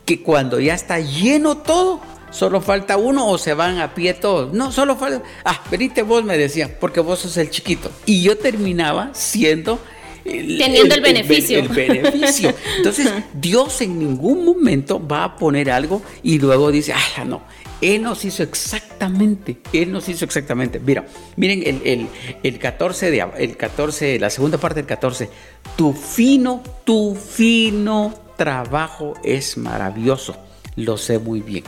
que 0.05 0.23
cuando 0.23 0.59
ya 0.59 0.73
está 0.73 0.99
lleno 0.99 1.57
todo, 1.57 2.01
solo 2.31 2.61
falta 2.61 2.97
uno 2.97 3.27
o 3.27 3.37
se 3.37 3.53
van 3.53 3.79
a 3.79 3.93
pie 3.93 4.13
todos. 4.13 4.53
No, 4.53 4.71
solo 4.71 4.95
falta. 4.95 5.23
Ah, 5.45 5.61
venite 5.69 6.01
vos, 6.01 6.23
me 6.23 6.37
decía, 6.37 6.79
porque 6.79 6.99
vos 6.99 7.19
sos 7.19 7.37
el 7.37 7.49
chiquito. 7.49 7.91
Y 8.05 8.23
yo 8.23 8.37
terminaba 8.37 9.11
siendo 9.13 9.79
Teniendo 10.23 10.95
el, 10.95 11.01
beneficio. 11.01 11.59
El, 11.59 11.67
beneficio. 11.67 12.53
Entonces, 12.77 13.11
Dios 13.33 13.81
en 13.81 13.97
ningún 13.97 14.45
momento 14.45 15.05
va 15.05 15.23
a 15.23 15.35
poner 15.35 15.71
algo 15.71 16.01
y 16.21 16.39
luego 16.39 16.71
dice, 16.71 16.93
ah, 16.93 17.23
no. 17.25 17.41
Él 17.81 18.03
nos 18.03 18.23
hizo 18.25 18.43
exactamente, 18.43 19.57
Él 19.73 19.91
nos 19.91 20.07
hizo 20.07 20.23
exactamente. 20.23 20.79
Mira, 20.79 21.03
miren 21.35 21.81
el, 21.83 22.07
el, 22.43 22.59
14 22.59 23.09
de 23.09 23.27
el 23.39 23.57
14, 23.57 24.19
la 24.19 24.29
segunda 24.29 24.59
parte 24.59 24.81
del 24.81 24.85
14. 24.85 25.29
Tu 25.75 25.91
fino, 25.91 26.61
tu 26.83 27.15
fino 27.15 28.13
trabajo 28.37 29.15
es 29.23 29.57
maravilloso. 29.57 30.37
Lo 30.75 30.95
sé 30.97 31.17
muy 31.17 31.41
bien. 31.41 31.63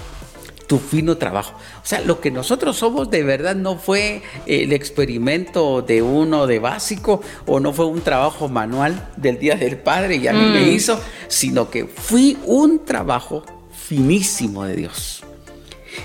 Tu 0.67 0.79
fino 0.79 1.17
trabajo. 1.17 1.53
O 1.83 1.85
sea, 1.85 2.01
lo 2.01 2.19
que 2.19 2.31
nosotros 2.31 2.77
somos 2.77 3.09
de 3.09 3.23
verdad 3.23 3.55
no 3.55 3.77
fue 3.77 4.21
el 4.45 4.73
experimento 4.73 5.81
de 5.81 6.01
uno 6.01 6.47
de 6.47 6.59
básico 6.59 7.21
o 7.45 7.59
no 7.59 7.73
fue 7.73 7.85
un 7.85 8.01
trabajo 8.01 8.47
manual 8.47 9.09
del 9.17 9.39
Día 9.39 9.55
del 9.55 9.77
Padre 9.77 10.17
y 10.17 10.27
a 10.27 10.33
mí 10.33 10.45
me 10.45 10.61
mm. 10.61 10.73
hizo, 10.73 10.99
sino 11.27 11.69
que 11.69 11.85
fui 11.85 12.37
un 12.45 12.85
trabajo 12.85 13.43
finísimo 13.71 14.65
de 14.65 14.75
Dios. 14.75 15.23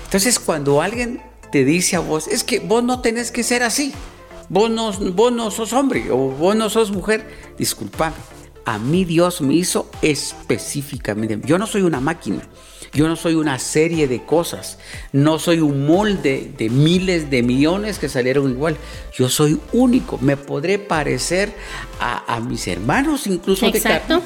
Entonces, 0.05 0.39
cuando 0.39 0.81
alguien 0.81 1.21
te 1.51 1.65
dice 1.65 1.95
a 1.95 1.99
vos, 1.99 2.27
es 2.27 2.43
que 2.43 2.59
vos 2.59 2.83
no 2.83 3.01
tenés 3.01 3.31
que 3.31 3.43
ser 3.43 3.63
así, 3.63 3.93
vos 4.49 4.69
no, 4.69 4.91
vos 5.13 5.31
no 5.31 5.49
sos 5.51 5.73
hombre 5.73 6.11
o 6.11 6.17
vos 6.17 6.55
no 6.55 6.69
sos 6.69 6.91
mujer, 6.91 7.25
disculpame, 7.57 8.15
a 8.65 8.77
mí 8.77 9.05
Dios 9.05 9.41
me 9.41 9.55
hizo 9.55 9.89
específicamente. 10.01 11.39
Yo 11.47 11.57
no 11.57 11.65
soy 11.65 11.81
una 11.81 11.99
máquina. 11.99 12.41
Yo 12.93 13.07
no 13.07 13.15
soy 13.15 13.35
una 13.35 13.59
serie 13.59 14.07
de 14.07 14.23
cosas, 14.23 14.79
no 15.11 15.39
soy 15.39 15.59
un 15.59 15.85
molde 15.85 16.51
de 16.57 16.69
miles 16.69 17.29
de 17.29 17.43
millones 17.43 17.99
que 17.99 18.09
salieron 18.09 18.49
igual. 18.49 18.77
Yo 19.13 19.29
soy 19.29 19.59
único, 19.73 20.17
me 20.19 20.37
podré 20.37 20.79
parecer 20.79 21.53
a, 21.99 22.39
mis 22.39 22.67
hermanos 22.67 23.27
incluso 23.27 23.65
Exacto. 23.67 24.23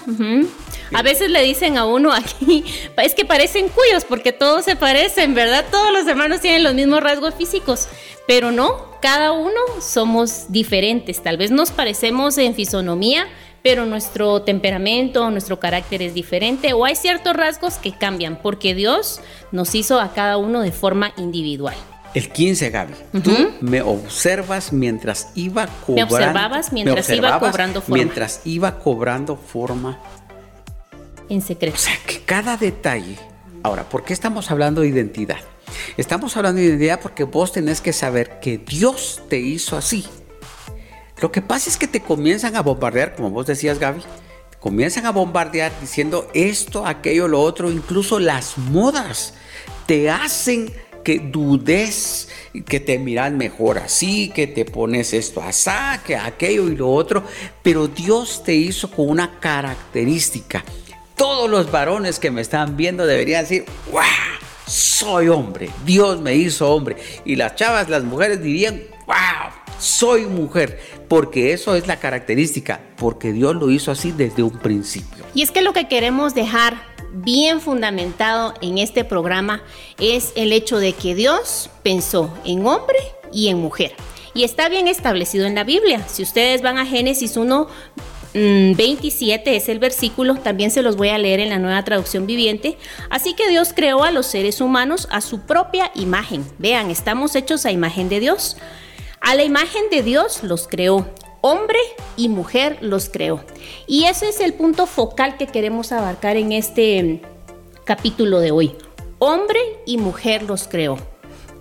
A 0.93 1.01
veces 1.01 1.31
le 1.31 1.41
dicen 1.41 1.77
a 1.77 1.85
uno 1.85 2.13
aquí, 2.13 2.63
es 2.97 3.15
que 3.15 3.25
parecen 3.25 3.67
cuyos 3.69 4.05
porque 4.05 4.31
todos 4.31 4.65
se 4.65 4.75
parecen, 4.75 5.33
¿verdad? 5.33 5.65
Todos 5.71 5.91
los 5.91 6.07
hermanos 6.07 6.41
tienen 6.41 6.63
los 6.63 6.73
mismos 6.73 7.01
rasgos 7.01 7.33
físicos, 7.35 7.87
pero 8.27 8.51
no, 8.51 8.93
cada 9.01 9.31
uno 9.31 9.59
somos 9.81 10.45
diferentes. 10.49 11.21
Tal 11.21 11.37
vez 11.37 11.51
nos 11.51 11.71
parecemos 11.71 12.37
en 12.37 12.53
fisonomía, 12.53 13.27
pero 13.63 13.85
nuestro 13.85 14.41
temperamento, 14.41 15.31
nuestro 15.31 15.57
carácter 15.57 16.01
es 16.01 16.13
diferente 16.13 16.73
o 16.73 16.83
hay 16.83 16.97
ciertos 16.97 17.33
rasgos 17.33 17.75
que 17.75 17.93
cambian 17.93 18.37
porque 18.41 18.75
Dios 18.75 19.21
nos 19.53 19.73
hizo 19.73 20.01
a 20.01 20.13
cada 20.13 20.37
uno 20.37 20.61
de 20.61 20.73
forma 20.73 21.13
individual. 21.15 21.75
El 22.13 22.29
15, 22.29 22.69
Gaby. 22.69 22.93
Tú 23.23 23.31
me 23.61 23.81
observas 23.81 24.71
mientras 24.73 25.31
iba 25.33 25.65
cobrando. 25.65 25.95
Me 25.95 26.03
observabas 26.03 26.73
mientras 26.73 27.09
iba 27.09 27.39
cobrando 27.39 27.81
forma. 27.81 27.95
Mientras 27.95 28.41
iba 28.43 28.77
cobrando 28.79 29.35
forma. 29.37 29.97
En 31.29 31.41
secreto. 31.41 31.75
O 31.75 31.79
sea, 31.79 31.95
que 32.05 32.19
cada 32.19 32.57
detalle. 32.57 33.17
Ahora, 33.63 33.87
¿por 33.87 34.03
qué 34.03 34.13
estamos 34.13 34.51
hablando 34.51 34.81
de 34.81 34.89
identidad? 34.89 35.39
Estamos 35.97 36.35
hablando 36.37 36.59
de 36.59 36.67
identidad 36.67 36.99
porque 37.01 37.23
vos 37.23 37.53
tenés 37.53 37.81
que 37.81 37.93
saber 37.93 38.39
que 38.41 38.59
Dios 38.59 39.23
te 39.29 39.39
hizo 39.39 39.77
así. 39.77 40.05
Lo 41.23 41.31
que 41.31 41.41
pasa 41.41 41.69
es 41.69 41.77
que 41.77 41.87
te 41.87 42.01
comienzan 42.01 42.57
a 42.57 42.61
bombardear, 42.61 43.15
como 43.15 43.29
vos 43.29 43.47
decías, 43.47 43.79
Gaby, 43.79 44.01
comienzan 44.59 45.05
a 45.05 45.11
bombardear 45.11 45.71
diciendo 45.79 46.27
esto, 46.33 46.85
aquello, 46.85 47.29
lo 47.29 47.39
otro, 47.39 47.71
incluso 47.71 48.19
las 48.19 48.57
modas 48.57 49.33
te 49.85 50.09
hacen 50.09 50.73
que 51.01 51.19
dudes, 51.19 52.27
que 52.67 52.81
te 52.81 52.99
miran 52.99 53.37
mejor 53.37 53.77
así, 53.77 54.33
que 54.35 54.47
te 54.47 54.65
pones 54.65 55.13
esto 55.13 55.41
así, 55.41 55.71
que 56.05 56.17
aquello 56.17 56.67
y 56.67 56.75
lo 56.75 56.91
otro, 56.91 57.23
pero 57.61 57.87
Dios 57.87 58.43
te 58.43 58.55
hizo 58.55 58.91
con 58.91 59.07
una 59.07 59.39
característica. 59.39 60.65
Todos 61.15 61.49
los 61.49 61.71
varones 61.71 62.19
que 62.19 62.31
me 62.31 62.41
están 62.41 62.75
viendo 62.75 63.05
deberían 63.05 63.43
decir, 63.43 63.63
¡wow! 63.93 64.01
Soy 64.67 65.29
hombre, 65.29 65.69
Dios 65.85 66.19
me 66.19 66.35
hizo 66.35 66.69
hombre. 66.69 66.97
Y 67.23 67.37
las 67.37 67.55
chavas, 67.55 67.87
las 67.87 68.03
mujeres 68.03 68.43
dirían, 68.43 68.81
¡wow! 69.07 69.62
Soy 69.79 70.25
mujer, 70.25 70.79
porque 71.07 71.53
eso 71.53 71.75
es 71.75 71.87
la 71.87 71.97
característica, 71.97 72.81
porque 72.97 73.31
Dios 73.31 73.55
lo 73.55 73.69
hizo 73.69 73.91
así 73.91 74.11
desde 74.11 74.43
un 74.43 74.57
principio. 74.59 75.23
Y 75.33 75.41
es 75.41 75.51
que 75.51 75.61
lo 75.61 75.73
que 75.73 75.87
queremos 75.87 76.33
dejar 76.33 76.93
bien 77.13 77.61
fundamentado 77.61 78.53
en 78.61 78.77
este 78.77 79.03
programa 79.03 79.61
es 79.99 80.33
el 80.35 80.51
hecho 80.51 80.79
de 80.79 80.93
que 80.93 81.15
Dios 81.15 81.69
pensó 81.83 82.33
en 82.43 82.65
hombre 82.65 82.97
y 83.31 83.49
en 83.49 83.57
mujer. 83.57 83.93
Y 84.33 84.43
está 84.43 84.67
bien 84.67 84.87
establecido 84.87 85.45
en 85.45 85.55
la 85.55 85.63
Biblia. 85.63 86.07
Si 86.07 86.23
ustedes 86.23 86.61
van 86.61 86.79
a 86.79 86.85
Génesis 86.85 87.37
1, 87.37 87.67
27 88.33 89.51
mm, 89.51 89.53
es 89.53 89.69
el 89.69 89.77
versículo, 89.77 90.35
también 90.35 90.71
se 90.71 90.81
los 90.81 90.95
voy 90.95 91.09
a 91.09 91.19
leer 91.19 91.39
en 91.39 91.49
la 91.49 91.59
nueva 91.59 91.83
traducción 91.83 92.25
viviente. 92.25 92.77
Así 93.11 93.35
que 93.35 93.47
Dios 93.49 93.73
creó 93.75 94.03
a 94.03 94.11
los 94.11 94.25
seres 94.25 94.59
humanos 94.59 95.07
a 95.11 95.21
su 95.21 95.41
propia 95.41 95.91
imagen. 95.93 96.43
Vean, 96.57 96.89
estamos 96.89 97.35
hechos 97.35 97.65
a 97.67 97.71
imagen 97.71 98.09
de 98.09 98.19
Dios. 98.19 98.57
A 99.25 99.35
la 99.35 99.43
imagen 99.45 99.83
de 99.89 100.03
Dios 100.03 100.43
los 100.43 100.67
creó. 100.67 101.07
Hombre 101.39 101.79
y 102.17 102.27
mujer 102.27 102.77
los 102.81 103.07
creó. 103.07 103.41
Y 103.87 104.03
ese 104.03 104.27
es 104.27 104.41
el 104.41 104.53
punto 104.53 104.85
focal 104.85 105.37
que 105.37 105.47
queremos 105.47 105.93
abarcar 105.93 106.35
en 106.35 106.51
este 106.51 107.21
capítulo 107.85 108.41
de 108.41 108.51
hoy. 108.51 108.75
Hombre 109.19 109.61
y 109.85 109.95
mujer 109.97 110.43
los 110.43 110.67
creó. 110.67 110.97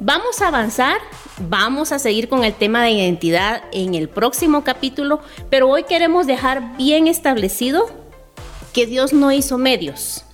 Vamos 0.00 0.42
a 0.42 0.48
avanzar, 0.48 0.98
vamos 1.38 1.92
a 1.92 2.00
seguir 2.00 2.28
con 2.28 2.42
el 2.42 2.52
tema 2.52 2.82
de 2.82 2.90
identidad 2.90 3.62
en 3.70 3.94
el 3.94 4.08
próximo 4.08 4.64
capítulo, 4.64 5.20
pero 5.48 5.68
hoy 5.68 5.84
queremos 5.84 6.26
dejar 6.26 6.76
bien 6.76 7.06
establecido 7.06 7.88
que 8.72 8.86
Dios 8.86 9.12
no 9.12 9.30
hizo 9.30 9.56
medios. 9.56 10.24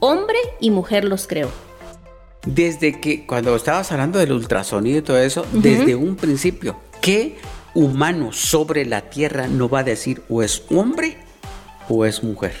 Hombre 0.00 0.38
y 0.60 0.70
mujer 0.70 1.04
los 1.04 1.26
creó. 1.26 1.50
Desde 2.46 3.00
que, 3.00 3.26
cuando 3.26 3.54
estabas 3.56 3.90
hablando 3.92 4.18
del 4.18 4.32
ultrasonido 4.32 4.98
y 4.98 5.02
todo 5.02 5.18
eso, 5.18 5.44
desde 5.52 5.96
un 5.96 6.16
principio, 6.16 6.76
¿qué 7.00 7.36
humano 7.74 8.32
sobre 8.32 8.84
la 8.84 9.02
tierra 9.10 9.48
no 9.48 9.68
va 9.68 9.80
a 9.80 9.84
decir 9.84 10.22
o 10.28 10.42
es 10.42 10.62
hombre 10.70 11.18
o 11.88 12.04
es 12.04 12.22
mujer? 12.22 12.54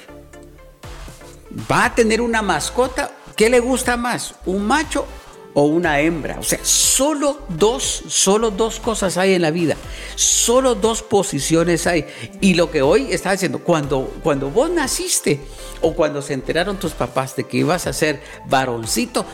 Va 1.70 1.86
a 1.86 1.94
tener 1.94 2.20
una 2.20 2.42
mascota, 2.42 3.10
¿qué 3.36 3.48
le 3.48 3.60
gusta 3.60 3.96
más? 3.96 4.34
¿Un 4.44 4.66
macho 4.66 5.06
o 5.54 5.62
una 5.62 5.98
hembra. 6.00 6.38
O 6.38 6.42
sea, 6.44 6.60
solo 6.62 7.40
dos, 7.48 8.04
solo 8.06 8.52
dos 8.52 8.78
cosas 8.78 9.16
hay 9.18 9.34
en 9.34 9.42
la 9.42 9.50
vida. 9.50 9.76
Solo 10.14 10.76
dos 10.76 11.02
posiciones 11.02 11.88
hay. 11.88 12.06
Y 12.40 12.54
lo 12.54 12.70
que 12.70 12.80
hoy 12.80 13.08
está 13.10 13.32
diciendo, 13.32 13.58
cuando, 13.58 14.14
cuando 14.22 14.50
vos 14.50 14.70
naciste 14.70 15.40
o 15.82 15.94
cuando 15.94 16.22
se 16.22 16.34
enteraron 16.34 16.78
tus 16.78 16.92
papás 16.92 17.36
de 17.36 17.44
que 17.44 17.58
ibas 17.58 17.86
a 17.86 17.92
ser 17.92 18.20
varoncito, 18.46 19.24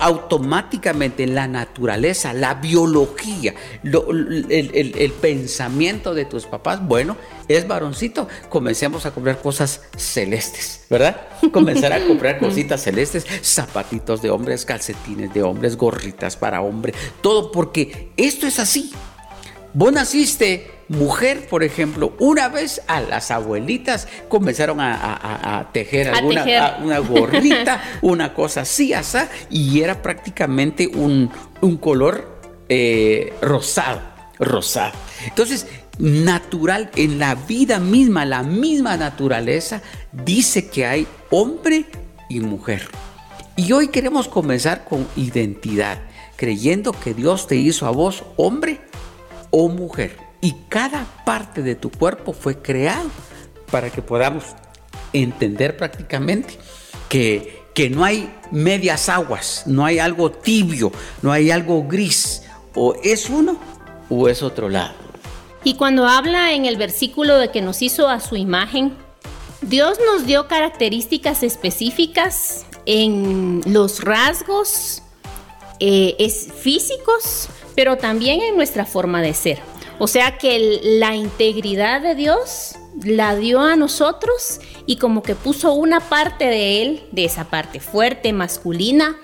automáticamente 0.00 1.22
en 1.22 1.34
la 1.34 1.48
naturaleza, 1.48 2.32
la 2.32 2.54
biología, 2.54 3.54
el, 3.82 4.46
el 4.96 5.12
pensamiento 5.12 6.14
de 6.14 6.24
tus 6.24 6.46
papás, 6.46 6.86
bueno, 6.86 7.16
es 7.48 7.66
varoncito, 7.66 8.28
comencemos 8.48 9.06
a 9.06 9.10
comprar 9.10 9.40
cosas 9.40 9.82
celestes, 9.96 10.86
¿verdad? 10.90 11.16
Comenzar 11.52 11.92
a 11.92 12.06
comprar 12.06 12.38
cositas 12.40 12.82
celestes, 12.82 13.26
zapatitos 13.42 14.22
de 14.22 14.30
hombres, 14.30 14.64
calcetines 14.64 15.32
de 15.32 15.42
hombres, 15.42 15.76
gorritas 15.76 16.36
para 16.36 16.60
hombre, 16.60 16.92
todo 17.22 17.50
porque 17.50 18.10
esto 18.16 18.46
es 18.46 18.58
así. 18.58 18.92
Vos 19.74 19.92
naciste 19.92 20.77
mujer, 20.88 21.46
por 21.48 21.62
ejemplo, 21.62 22.14
una 22.18 22.48
vez 22.48 22.82
a 22.86 23.00
las 23.00 23.30
abuelitas 23.30 24.08
comenzaron 24.28 24.78
a, 24.80 25.68
tejer 25.72 26.08
alguna 26.08 26.78
una 26.82 26.98
gorrita, 26.98 27.82
una 28.02 28.34
cosa 28.34 28.62
así, 28.62 28.92
así, 28.92 29.18
y 29.50 29.80
era 29.80 30.00
prácticamente 30.00 30.86
un, 30.86 31.30
color 31.80 32.40
eh, 32.68 33.32
rosado, 33.42 34.00
rosado. 34.38 34.92
Entonces, 35.26 35.66
natural, 35.98 36.90
en 36.96 37.18
la 37.18 37.34
vida 37.34 37.78
misma, 37.78 38.24
la 38.24 38.42
misma 38.42 38.96
naturaleza, 38.96 39.82
dice 40.12 40.68
que 40.68 40.86
hay 40.86 41.06
hombre 41.30 41.84
y 42.28 42.40
mujer. 42.40 42.88
Y 43.56 43.72
hoy 43.72 43.88
queremos 43.88 44.28
comenzar 44.28 44.84
con 44.84 45.06
identidad, 45.16 45.98
creyendo 46.36 46.92
que 46.92 47.12
Dios 47.12 47.46
te 47.46 47.56
hizo 47.56 47.86
a 47.86 47.90
vos 47.90 48.24
hombre 48.36 48.80
o 49.50 49.68
mujer. 49.68 50.27
Y 50.40 50.54
cada 50.68 51.06
parte 51.24 51.62
de 51.62 51.74
tu 51.74 51.90
cuerpo 51.90 52.32
fue 52.32 52.60
creado 52.62 53.10
para 53.70 53.90
que 53.90 54.02
podamos 54.02 54.44
entender 55.12 55.76
prácticamente 55.76 56.58
que, 57.08 57.62
que 57.74 57.90
no 57.90 58.04
hay 58.04 58.32
medias 58.50 59.08
aguas, 59.08 59.64
no 59.66 59.84
hay 59.84 59.98
algo 59.98 60.30
tibio, 60.30 60.92
no 61.22 61.32
hay 61.32 61.50
algo 61.50 61.86
gris. 61.86 62.42
O 62.74 62.94
es 63.02 63.28
uno 63.28 63.58
o 64.08 64.28
es 64.28 64.42
otro 64.42 64.68
lado. 64.68 64.94
Y 65.64 65.74
cuando 65.74 66.06
habla 66.06 66.52
en 66.52 66.64
el 66.64 66.76
versículo 66.76 67.38
de 67.38 67.50
que 67.50 67.60
nos 67.60 67.82
hizo 67.82 68.08
a 68.08 68.20
su 68.20 68.36
imagen, 68.36 68.94
Dios 69.60 69.98
nos 70.06 70.24
dio 70.24 70.46
características 70.46 71.42
específicas 71.42 72.64
en 72.86 73.60
los 73.66 74.00
rasgos 74.02 75.02
eh, 75.80 76.16
es 76.18 76.48
físicos, 76.60 77.48
pero 77.74 77.96
también 77.96 78.40
en 78.40 78.56
nuestra 78.56 78.84
forma 78.84 79.20
de 79.20 79.34
ser. 79.34 79.58
O 79.98 80.06
sea 80.06 80.38
que 80.38 80.80
la 80.82 81.14
integridad 81.14 82.00
de 82.00 82.14
Dios 82.14 82.76
la 83.04 83.36
dio 83.36 83.60
a 83.60 83.76
nosotros 83.76 84.60
y 84.86 84.96
como 84.96 85.22
que 85.22 85.34
puso 85.34 85.72
una 85.72 86.00
parte 86.00 86.46
de 86.46 86.82
Él, 86.82 87.02
de 87.12 87.24
esa 87.24 87.44
parte 87.44 87.80
fuerte, 87.80 88.32
masculina, 88.32 89.16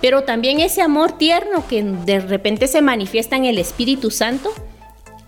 pero 0.00 0.24
también 0.24 0.60
ese 0.60 0.82
amor 0.82 1.18
tierno 1.18 1.66
que 1.68 1.82
de 1.82 2.20
repente 2.20 2.68
se 2.68 2.80
manifiesta 2.80 3.36
en 3.36 3.44
el 3.44 3.58
Espíritu 3.58 4.10
Santo, 4.10 4.52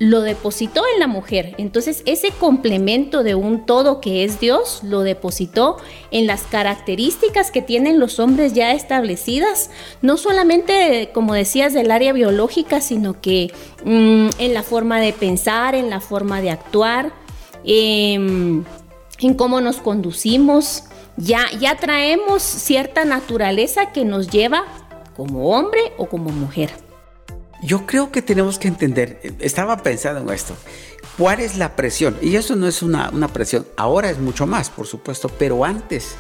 lo 0.03 0.23
depositó 0.23 0.83
en 0.93 0.99
la 0.99 1.07
mujer. 1.07 1.55
Entonces 1.59 2.03
ese 2.07 2.31
complemento 2.33 3.23
de 3.23 3.37
un 3.37 3.67
todo 3.67 4.01
que 4.01 4.25
es 4.25 4.41
Dios 4.41 4.81
lo 4.83 5.03
depositó 5.03 5.77
en 6.11 6.27
las 6.27 6.43
características 6.43 7.53
que 7.53 7.63
tienen 7.63 8.01
los 8.01 8.19
hombres 8.19 8.53
ya 8.53 8.73
establecidas, 8.73 9.71
no 10.01 10.17
solamente, 10.17 11.11
como 11.15 11.35
decías, 11.35 11.73
del 11.73 11.93
área 11.93 12.13
biológica, 12.13 12.81
sino 12.81 13.21
que 13.21 13.53
mm, 13.85 14.31
en 14.39 14.55
la 14.55 14.65
forma 14.65 14.99
de 14.99 15.13
pensar, 15.13 15.77
en 15.77 15.89
la 15.89 16.01
forma 16.01 16.41
de 16.41 16.51
actuar, 16.51 17.13
em, 17.65 18.65
en 19.21 19.35
cómo 19.35 19.61
nos 19.61 19.77
conducimos. 19.77 20.83
Ya, 21.17 21.47
ya 21.61 21.77
traemos 21.77 22.43
cierta 22.43 23.05
naturaleza 23.05 23.93
que 23.93 24.05
nos 24.05 24.31
lleva 24.31 24.65
como 25.15 25.51
hombre 25.51 25.93
o 25.97 26.07
como 26.07 26.31
mujer. 26.31 26.71
Yo 27.63 27.87
creo 27.87 28.11
que 28.11 28.23
tenemos 28.23 28.59
que 28.59 28.67
entender, 28.67 29.37
estaba 29.39 29.85
pensando 29.85 30.21
en 30.21 30.35
esto, 30.35 30.57
¿cuál 31.17 31.39
es 31.39 31.57
la 31.57 31.77
presión? 31.77 32.19
Y 32.21 32.35
eso 32.35 32.57
no 32.57 32.67
es 32.67 32.83
una, 32.83 33.11
presión, 33.33 33.69
ahora 33.77 34.11
es 34.11 34.19
mucho 34.19 34.49
más, 34.49 34.69
por 34.69 34.89
supuesto, 34.89 35.29
pero 35.29 35.65
antes 35.65 36.17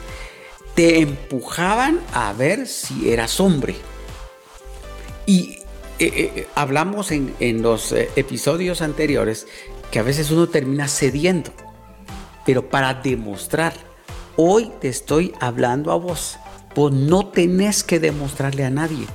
te 0.76 1.00
empujaban 1.00 1.98
a 2.14 2.32
ver 2.32 2.68
si 2.68 3.10
eras 3.10 3.40
hombre. 3.40 3.74
Y 5.26 5.58
eh, 5.98 6.32
eh, 6.36 6.48
hablamos 6.54 7.10
en, 7.10 7.62
los 7.62 7.90
eh, 7.90 8.08
episodios 8.14 8.80
anteriores 8.80 9.48
que 9.90 9.98
a 9.98 10.04
veces 10.04 10.30
uno 10.30 10.48
termina 10.48 10.86
cediendo, 10.86 11.50
pero 12.46 12.70
para 12.70 12.94
demostrar, 12.94 13.74
hoy 14.36 14.70
te 14.80 14.88
estoy 14.88 15.34
hablando 15.40 15.90
a 15.90 15.96
vos, 15.96 16.38
vos 16.76 16.92
no 16.92 17.26
tenés 17.26 17.82
que 17.82 17.98
demostrarle 17.98 18.64
a 18.64 18.70
nadie, 18.70 19.06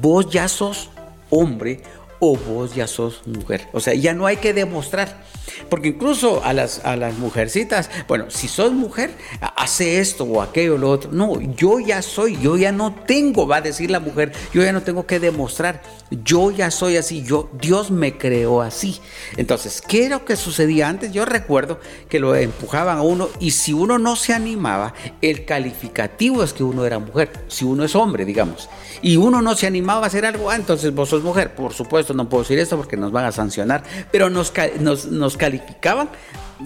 vos 0.00 0.30
ya 0.30 0.48
sos 0.48 0.88
hombre 1.30 1.80
o 2.20 2.36
vos 2.36 2.74
ya 2.74 2.86
sos 2.86 3.26
mujer. 3.26 3.68
O 3.72 3.80
sea, 3.80 3.94
ya 3.94 4.14
no 4.14 4.26
hay 4.26 4.36
que 4.36 4.52
demostrar. 4.52 5.22
Porque 5.68 5.88
incluso 5.88 6.42
a 6.44 6.52
las, 6.52 6.84
a 6.84 6.96
las 6.96 7.16
mujercitas, 7.18 7.90
bueno, 8.06 8.30
si 8.30 8.48
sos 8.48 8.72
mujer, 8.72 9.10
hace 9.56 9.98
esto 9.98 10.24
o 10.24 10.42
aquello 10.42 10.74
o 10.74 10.78
lo 10.78 10.90
otro. 10.90 11.10
No, 11.12 11.40
yo 11.40 11.78
ya 11.80 12.02
soy, 12.02 12.38
yo 12.40 12.56
ya 12.56 12.72
no 12.72 12.94
tengo, 13.06 13.46
va 13.46 13.56
a 13.56 13.60
decir 13.60 13.90
la 13.90 14.00
mujer, 14.00 14.32
yo 14.52 14.62
ya 14.62 14.72
no 14.72 14.82
tengo 14.82 15.06
que 15.06 15.20
demostrar. 15.20 15.82
Yo 16.10 16.50
ya 16.50 16.70
soy 16.70 16.96
así, 16.96 17.22
yo, 17.22 17.50
Dios 17.60 17.90
me 17.90 18.16
creó 18.16 18.62
así. 18.62 18.98
Entonces, 19.36 19.82
¿qué 19.86 20.06
era 20.06 20.16
lo 20.16 20.24
que 20.24 20.36
sucedía 20.36 20.88
antes? 20.88 21.12
Yo 21.12 21.26
recuerdo 21.26 21.80
que 22.08 22.18
lo 22.18 22.34
empujaban 22.34 22.98
a 22.98 23.02
uno 23.02 23.28
y 23.40 23.50
si 23.50 23.74
uno 23.74 23.98
no 23.98 24.16
se 24.16 24.32
animaba, 24.32 24.94
el 25.20 25.44
calificativo 25.44 26.42
es 26.42 26.52
que 26.54 26.64
uno 26.64 26.86
era 26.86 26.98
mujer, 26.98 27.30
si 27.48 27.64
uno 27.64 27.84
es 27.84 27.94
hombre, 27.94 28.24
digamos. 28.24 28.70
Y 29.02 29.16
uno 29.16 29.42
no 29.42 29.54
se 29.54 29.66
animaba 29.66 30.04
a 30.04 30.06
hacer 30.06 30.24
algo, 30.24 30.50
ah, 30.50 30.56
entonces 30.56 30.94
vos 30.94 31.08
sos 31.08 31.22
mujer. 31.22 31.54
Por 31.54 31.72
supuesto, 31.72 32.14
no 32.14 32.28
puedo 32.28 32.42
decir 32.42 32.58
esto 32.58 32.76
porque 32.76 32.96
nos 32.96 33.12
van 33.12 33.26
a 33.26 33.32
sancionar, 33.32 33.82
pero 34.10 34.30
nos, 34.30 34.52
nos, 34.80 35.06
nos 35.06 35.36
calificaban 35.38 36.10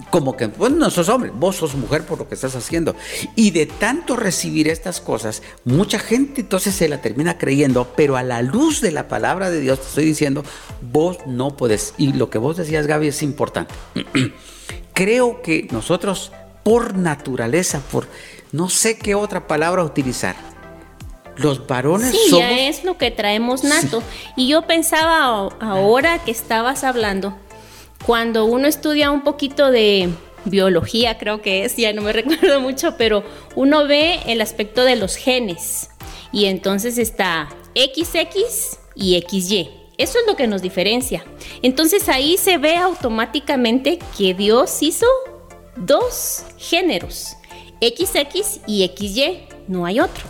como 0.09 0.35
que, 0.35 0.47
bueno, 0.47 0.77
no 0.77 0.89
sos 0.89 1.09
hombre, 1.09 1.31
vos 1.33 1.57
sos 1.57 1.75
mujer 1.75 2.03
por 2.03 2.17
lo 2.17 2.27
que 2.27 2.35
estás 2.35 2.55
haciendo. 2.55 2.95
Y 3.35 3.51
de 3.51 3.65
tanto 3.65 4.15
recibir 4.15 4.67
estas 4.67 5.01
cosas, 5.01 5.43
mucha 5.65 5.99
gente 5.99 6.41
entonces 6.41 6.75
se 6.75 6.89
la 6.89 7.01
termina 7.01 7.37
creyendo, 7.37 7.93
pero 7.95 8.17
a 8.17 8.23
la 8.23 8.41
luz 8.41 8.81
de 8.81 8.91
la 8.91 9.07
palabra 9.07 9.49
de 9.49 9.59
Dios 9.59 9.79
te 9.79 9.87
estoy 9.87 10.05
diciendo, 10.05 10.43
vos 10.81 11.17
no 11.27 11.55
puedes. 11.55 11.93
Y 11.97 12.13
lo 12.13 12.29
que 12.29 12.37
vos 12.37 12.57
decías, 12.57 12.87
Gaby, 12.87 13.09
es 13.09 13.21
importante. 13.21 13.73
Creo 14.93 15.41
que 15.41 15.67
nosotros, 15.71 16.31
por 16.63 16.95
naturaleza, 16.95 17.81
por 17.91 18.07
no 18.51 18.69
sé 18.69 18.97
qué 18.97 19.15
otra 19.15 19.47
palabra 19.47 19.83
utilizar, 19.83 20.35
los 21.35 21.65
varones 21.65 22.11
sí, 22.11 22.37
ya 22.37 22.51
es 22.67 22.83
lo 22.83 22.97
que 22.97 23.09
traemos 23.09 23.63
nato. 23.63 24.03
Y 24.35 24.47
yo 24.47 24.63
pensaba 24.67 25.49
ahora 25.59 26.23
que 26.23 26.29
estabas 26.29 26.83
hablando, 26.83 27.35
cuando 28.05 28.45
uno 28.45 28.67
estudia 28.67 29.11
un 29.11 29.23
poquito 29.23 29.71
de 29.71 30.09
biología, 30.45 31.17
creo 31.17 31.41
que 31.41 31.65
es, 31.65 31.75
ya 31.77 31.93
no 31.93 32.01
me 32.01 32.13
recuerdo 32.13 32.59
mucho, 32.59 32.95
pero 32.97 33.23
uno 33.55 33.87
ve 33.87 34.19
el 34.27 34.41
aspecto 34.41 34.83
de 34.83 34.95
los 34.95 35.15
genes. 35.15 35.89
Y 36.31 36.45
entonces 36.45 36.97
está 36.97 37.49
XX 37.75 38.79
y 38.95 39.21
XY. 39.21 39.69
Eso 39.97 40.19
es 40.19 40.25
lo 40.27 40.35
que 40.35 40.47
nos 40.47 40.61
diferencia. 40.61 41.23
Entonces 41.61 42.09
ahí 42.09 42.37
se 42.37 42.57
ve 42.57 42.77
automáticamente 42.77 43.99
que 44.17 44.33
Dios 44.33 44.81
hizo 44.81 45.05
dos 45.75 46.45
géneros, 46.57 47.37
XX 47.79 48.61
y 48.65 48.87
XY, 48.87 49.47
no 49.67 49.85
hay 49.85 49.99
otro. 49.99 50.23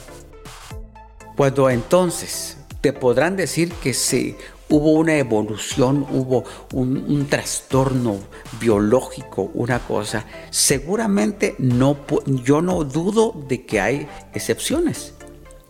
Cuando 1.36 1.70
entonces 1.70 2.58
te 2.82 2.92
podrán 2.92 3.38
decir 3.38 3.72
que 3.72 3.94
se 3.94 4.36
hubo 4.74 4.94
una 4.94 5.16
evolución, 5.18 6.04
hubo 6.10 6.46
un, 6.74 7.28
trastorno 7.30 8.18
biológico, 8.60 9.52
una 9.54 9.78
cosa, 9.78 10.26
seguramente 10.50 11.54
no, 11.60 11.96
yo 12.26 12.64
no 12.64 12.84
dudo 12.84 13.36
de 13.48 13.68
que 13.68 13.80
hay 13.80 14.08
excepciones, 14.34 15.14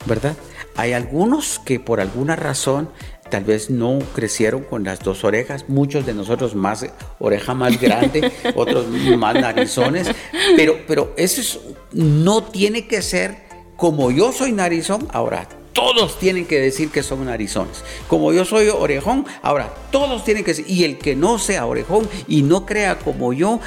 ¿verdad? 0.05 0.37
Hay 0.77 0.93
algunos 0.93 1.59
que 1.59 1.81
por 1.81 1.99
alguna 1.99 2.37
razón 2.37 2.89
tal 3.29 3.43
vez 3.43 3.69
no 3.69 3.99
crecieron 4.15 4.63
con 4.63 4.85
las 4.85 5.01
dos 5.01 5.25
orejas, 5.25 5.65
muchos 5.67 6.05
de 6.05 6.13
nosotros 6.13 6.55
más 6.55 6.85
oreja 7.19 7.53
más 7.53 7.81
grande, 7.81 8.31
otros 8.55 8.87
más 9.17 9.35
narizones, 9.35 10.09
pero, 10.55 10.77
pero 10.87 11.13
eso 11.17 11.59
no 11.91 12.43
tiene 12.43 12.87
que 12.87 13.01
ser 13.01 13.35
como 13.75 14.11
yo 14.11 14.31
soy 14.31 14.53
narizón, 14.53 15.09
ahora 15.11 15.45
todos 15.73 16.17
tienen 16.19 16.45
que 16.45 16.59
decir 16.59 16.89
que 16.89 17.03
son 17.03 17.25
narizones. 17.25 17.83
Como 18.07 18.31
yo 18.31 18.45
soy 18.45 18.69
orejón, 18.69 19.25
ahora 19.41 19.73
todos 19.91 20.23
tienen 20.23 20.43
que 20.43 20.51
decir, 20.51 20.65
y 20.69 20.83
el 20.83 20.97
que 20.97 21.15
no 21.15 21.39
sea 21.39 21.65
orejón 21.65 22.07
y 22.27 22.43
no 22.43 22.65
crea 22.65 22.99
como 22.99 23.33
yo, 23.33 23.59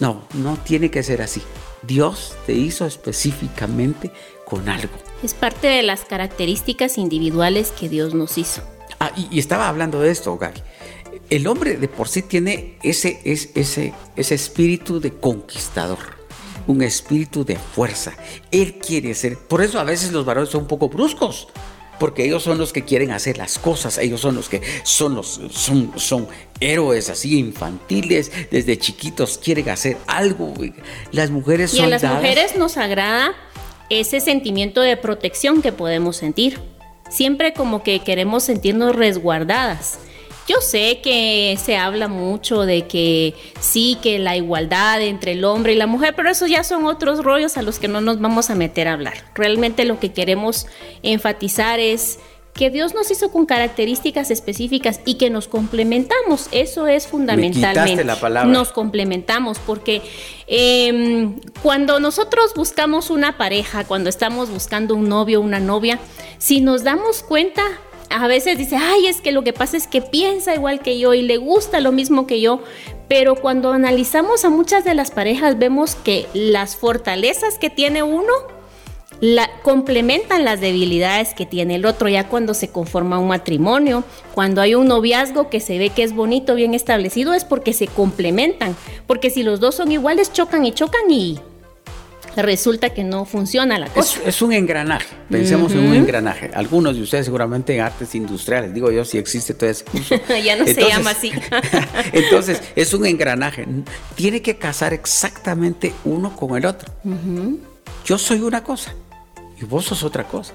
no, 0.00 0.22
no 0.34 0.58
tiene 0.64 0.90
que 0.90 1.02
ser 1.02 1.22
así. 1.22 1.42
Dios 1.82 2.34
te 2.46 2.54
hizo 2.54 2.86
específicamente 2.86 4.10
con 4.44 4.68
algo. 4.68 4.92
Es 5.22 5.34
parte 5.34 5.68
de 5.68 5.82
las 5.82 6.04
características 6.04 6.98
individuales 6.98 7.70
que 7.70 7.88
Dios 7.88 8.14
nos 8.14 8.38
hizo. 8.38 8.62
Ah, 9.00 9.12
y, 9.16 9.38
estaba 9.38 9.68
hablando 9.68 10.00
de 10.00 10.10
esto, 10.10 10.36
Gaby. 10.36 10.60
El 11.30 11.46
hombre 11.46 11.76
de 11.76 11.88
por 11.88 12.08
sí 12.08 12.22
tiene 12.22 12.78
ese, 12.82 13.20
ese, 13.24 13.92
ese 14.16 14.34
espíritu 14.34 14.98
de 14.98 15.12
conquistador 15.12 16.17
un 16.68 16.82
espíritu 16.82 17.44
de 17.44 17.56
fuerza. 17.56 18.12
Él 18.52 18.74
quiere 18.74 19.14
ser, 19.14 19.36
por 19.36 19.62
eso 19.62 19.80
a 19.80 19.84
veces 19.84 20.12
los 20.12 20.24
varones 20.24 20.50
son 20.50 20.62
un 20.62 20.68
poco 20.68 20.88
bruscos, 20.88 21.48
porque 21.98 22.24
ellos 22.24 22.44
son 22.44 22.58
los 22.58 22.72
que 22.72 22.84
quieren 22.84 23.10
hacer 23.10 23.38
las 23.38 23.58
cosas, 23.58 23.98
ellos 23.98 24.20
son 24.20 24.36
los 24.36 24.48
que 24.48 24.62
son 24.84 25.16
los 25.16 25.40
son, 25.50 25.92
son 25.96 26.28
héroes 26.60 27.10
así 27.10 27.38
infantiles, 27.38 28.30
desde 28.50 28.78
chiquitos 28.78 29.38
quieren 29.38 29.68
hacer 29.70 29.96
algo. 30.06 30.54
Las 31.10 31.30
mujeres 31.30 31.74
y 31.74 31.80
a 31.80 31.88
las 31.88 32.04
mujeres 32.04 32.56
nos 32.56 32.76
agrada 32.76 33.34
ese 33.90 34.20
sentimiento 34.20 34.80
de 34.82 34.96
protección 34.96 35.62
que 35.62 35.72
podemos 35.72 36.16
sentir. 36.16 36.60
Siempre 37.08 37.54
como 37.54 37.82
que 37.82 38.00
queremos 38.00 38.44
sentirnos 38.44 38.94
resguardadas. 38.94 39.98
Yo 40.48 40.62
sé 40.62 41.00
que 41.02 41.58
se 41.62 41.76
habla 41.76 42.08
mucho 42.08 42.62
de 42.62 42.86
que 42.86 43.34
sí, 43.60 43.98
que 44.02 44.18
la 44.18 44.34
igualdad 44.34 45.02
entre 45.02 45.32
el 45.32 45.44
hombre 45.44 45.74
y 45.74 45.76
la 45.76 45.86
mujer, 45.86 46.14
pero 46.16 46.30
eso 46.30 46.46
ya 46.46 46.64
son 46.64 46.86
otros 46.86 47.22
rollos 47.22 47.58
a 47.58 47.62
los 47.62 47.78
que 47.78 47.86
no 47.86 48.00
nos 48.00 48.18
vamos 48.18 48.48
a 48.48 48.54
meter 48.54 48.88
a 48.88 48.94
hablar. 48.94 49.12
Realmente 49.34 49.84
lo 49.84 50.00
que 50.00 50.12
queremos 50.12 50.66
enfatizar 51.02 51.80
es 51.80 52.18
que 52.54 52.70
Dios 52.70 52.94
nos 52.94 53.10
hizo 53.10 53.30
con 53.30 53.46
características 53.46 54.30
específicas 54.30 55.00
y 55.04 55.14
que 55.14 55.30
nos 55.30 55.48
complementamos. 55.48 56.48
Eso 56.50 56.86
es 56.88 57.06
fundamentalmente. 57.06 58.02
la 58.02 58.16
palabra. 58.18 58.50
Nos 58.50 58.72
complementamos 58.72 59.58
porque 59.60 60.02
em, 60.46 61.40
cuando 61.62 62.00
nosotros 62.00 62.54
buscamos 62.56 63.10
una 63.10 63.36
pareja, 63.36 63.84
cuando 63.84 64.08
estamos 64.08 64.50
buscando 64.50 64.96
un 64.96 65.08
novio, 65.08 65.40
una 65.40 65.60
novia, 65.60 66.00
si 66.38 66.60
nos 66.60 66.82
damos 66.82 67.22
cuenta, 67.22 67.62
a 68.10 68.26
veces 68.28 68.58
dice, 68.58 68.76
ay, 68.76 69.06
es 69.06 69.20
que 69.20 69.32
lo 69.32 69.42
que 69.42 69.52
pasa 69.52 69.76
es 69.76 69.86
que 69.86 70.00
piensa 70.02 70.54
igual 70.54 70.80
que 70.80 70.98
yo 70.98 71.14
y 71.14 71.22
le 71.22 71.36
gusta 71.36 71.80
lo 71.80 71.92
mismo 71.92 72.26
que 72.26 72.40
yo, 72.40 72.62
pero 73.08 73.36
cuando 73.36 73.72
analizamos 73.72 74.44
a 74.44 74.50
muchas 74.50 74.84
de 74.84 74.94
las 74.94 75.10
parejas 75.10 75.58
vemos 75.58 75.94
que 75.94 76.26
las 76.34 76.76
fortalezas 76.76 77.58
que 77.58 77.70
tiene 77.70 78.02
uno 78.02 78.32
la, 79.20 79.50
complementan 79.62 80.44
las 80.44 80.60
debilidades 80.60 81.34
que 81.34 81.46
tiene 81.46 81.76
el 81.76 81.86
otro 81.86 82.08
ya 82.08 82.28
cuando 82.28 82.54
se 82.54 82.68
conforma 82.68 83.18
un 83.18 83.28
matrimonio, 83.28 84.04
cuando 84.34 84.60
hay 84.60 84.74
un 84.74 84.86
noviazgo 84.86 85.50
que 85.50 85.60
se 85.60 85.78
ve 85.78 85.90
que 85.90 86.04
es 86.04 86.14
bonito, 86.14 86.54
bien 86.54 86.74
establecido, 86.74 87.34
es 87.34 87.44
porque 87.44 87.72
se 87.72 87.88
complementan, 87.88 88.76
porque 89.06 89.30
si 89.30 89.42
los 89.42 89.60
dos 89.60 89.74
son 89.74 89.90
iguales 89.90 90.32
chocan 90.32 90.64
y 90.64 90.72
chocan 90.72 91.10
y 91.10 91.40
resulta 92.42 92.90
que 92.90 93.04
no 93.04 93.24
funciona 93.24 93.78
la 93.78 93.88
cosa. 93.88 94.20
Es, 94.24 94.42
un 94.42 94.52
engranaje, 94.52 95.06
pensemos 95.30 95.72
en 95.72 95.80
un 95.80 95.94
engranaje. 95.94 96.50
Algunos 96.54 96.96
de 96.96 97.02
ustedes 97.02 97.24
seguramente 97.24 97.74
en 97.74 97.80
artes 97.80 98.14
industriales, 98.14 98.72
digo 98.72 98.90
yo, 98.90 99.04
si 99.04 99.18
existe 99.18 99.54
todo 99.54 99.70
ese 99.70 99.84
curso. 99.84 100.16
ya 100.44 100.56
no 100.56 100.64
se 100.64 100.74
llama 100.74 101.10
así. 101.10 101.32
entonces, 102.12 102.62
es 102.76 102.94
un 102.94 103.06
engranaje. 103.06 103.66
Tiene 104.14 104.42
que 104.42 104.56
casar 104.56 104.92
exactamente 104.92 105.92
uno 106.04 106.34
con 106.36 106.56
el 106.56 106.66
otro. 106.66 106.92
Yo 108.04 108.18
soy 108.18 108.40
una 108.40 108.62
cosa 108.62 108.94
y 109.60 109.64
vos 109.64 109.86
sos 109.86 110.02
otra 110.02 110.24
cosa. 110.24 110.54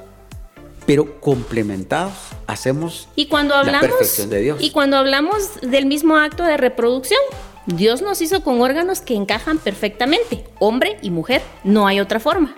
pero 0.86 1.19
complementados 1.19 2.13
hacemos 2.48 3.08
y 3.15 3.28
cuando 3.28 3.56
hablamos, 3.56 3.82
la 3.82 3.88
perfección 3.88 4.30
de 4.30 4.41
Dios. 4.41 4.62
Y 4.62 4.72
cuando 4.72 4.98
hablamos 4.98 5.62
del 5.62 5.86
mismo 5.86 6.17
acto 6.17 6.43
de 6.43 6.58
reproducción, 6.58 7.19
Dios 7.65 8.02
nos 8.02 8.21
hizo 8.21 8.43
con 8.43 8.62
órganos 8.62 9.02
que 9.02 9.15
encajan 9.15 9.58
perfectamente, 9.58 10.43
hombre 10.60 10.97
y 11.02 11.12
mujer, 11.12 11.41
no 11.63 11.88
hay 11.88 11.99
otra 11.99 12.19
forma. 12.19 12.56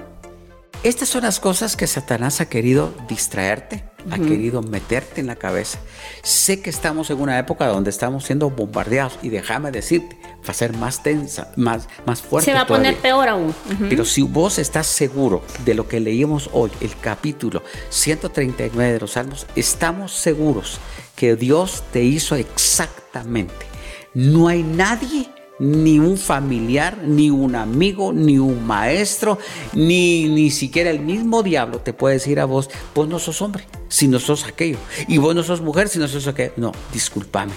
Estas 0.83 1.09
son 1.09 1.23
las 1.23 1.39
cosas 1.39 1.75
que 1.75 1.87
Satanás 1.87 2.41
ha 2.41 2.49
querido 2.49 2.93
distraerte, 3.07 3.83
ha 4.11 4.17
querido 4.17 4.61
meterte 4.61 5.19
en 5.19 5.25
la 5.25 5.35
cabeza. 5.35 5.79
Sé 6.21 6.61
que 6.61 6.69
estamos 6.69 7.09
en 7.09 7.19
una 7.19 7.39
época 7.39 7.65
donde 7.67 7.89
estamos 7.89 8.25
siendo 8.25 8.51
bombardeados 8.51 9.17
y 9.23 9.29
déjame 9.29 9.71
decirte, 9.71 10.15
va 10.23 10.49
a 10.51 10.53
ser 10.53 10.73
más 10.73 11.01
tensa, 11.01 11.51
más, 11.55 11.87
más 12.05 12.21
fuerte. 12.21 12.51
Se 12.51 12.53
va 12.53 12.61
a 12.61 12.67
poner 12.67 12.97
peor 12.97 13.29
aún. 13.29 13.55
Pero 13.89 14.05
si 14.05 14.21
vos 14.21 14.59
estás 14.59 14.85
seguro 14.85 15.41
de 15.65 15.73
lo 15.73 15.87
que 15.87 15.99
leímos 15.99 16.51
hoy, 16.53 16.69
el 16.81 16.95
capítulo 16.99 17.63
139 17.89 18.93
de 18.93 18.99
los 18.99 19.11
Salmos, 19.13 19.47
estamos 19.55 20.11
seguros 20.11 20.77
que 21.15 21.35
Dios 21.35 21.83
te 21.91 22.03
hizo 22.03 22.35
exactamente. 22.35 23.74
No 24.15 24.47
hay 24.47 24.63
nadie 24.63 25.29
ni 25.59 25.99
un 25.99 26.17
familiar, 26.17 26.97
ni 27.05 27.29
un 27.29 27.55
amigo, 27.55 28.13
ni 28.13 28.39
un 28.39 28.65
maestro, 28.65 29.37
ni 29.73 30.29
ni 30.29 30.51
siquiera 30.51 30.89
el 30.89 30.99
mismo 31.01 31.43
diablo 31.43 31.79
te 31.79 31.91
puede 31.93 32.15
decir 32.15 32.39
a 32.39 32.45
vos, 32.45 32.69
vos 32.93 33.07
no 33.07 33.19
sos 33.19 33.41
hombre, 33.41 33.65
si 33.89 34.07
no 34.07 34.19
sos 34.19 34.45
aquello, 34.45 34.77
y 35.07 35.17
vos 35.17 35.35
no 35.35 35.43
sos 35.43 35.61
mujer, 35.61 35.89
si 35.89 35.99
no 35.99 36.07
sos 36.07 36.27
aquello. 36.27 36.53
No, 36.55 36.71
discúlpame. 36.93 37.53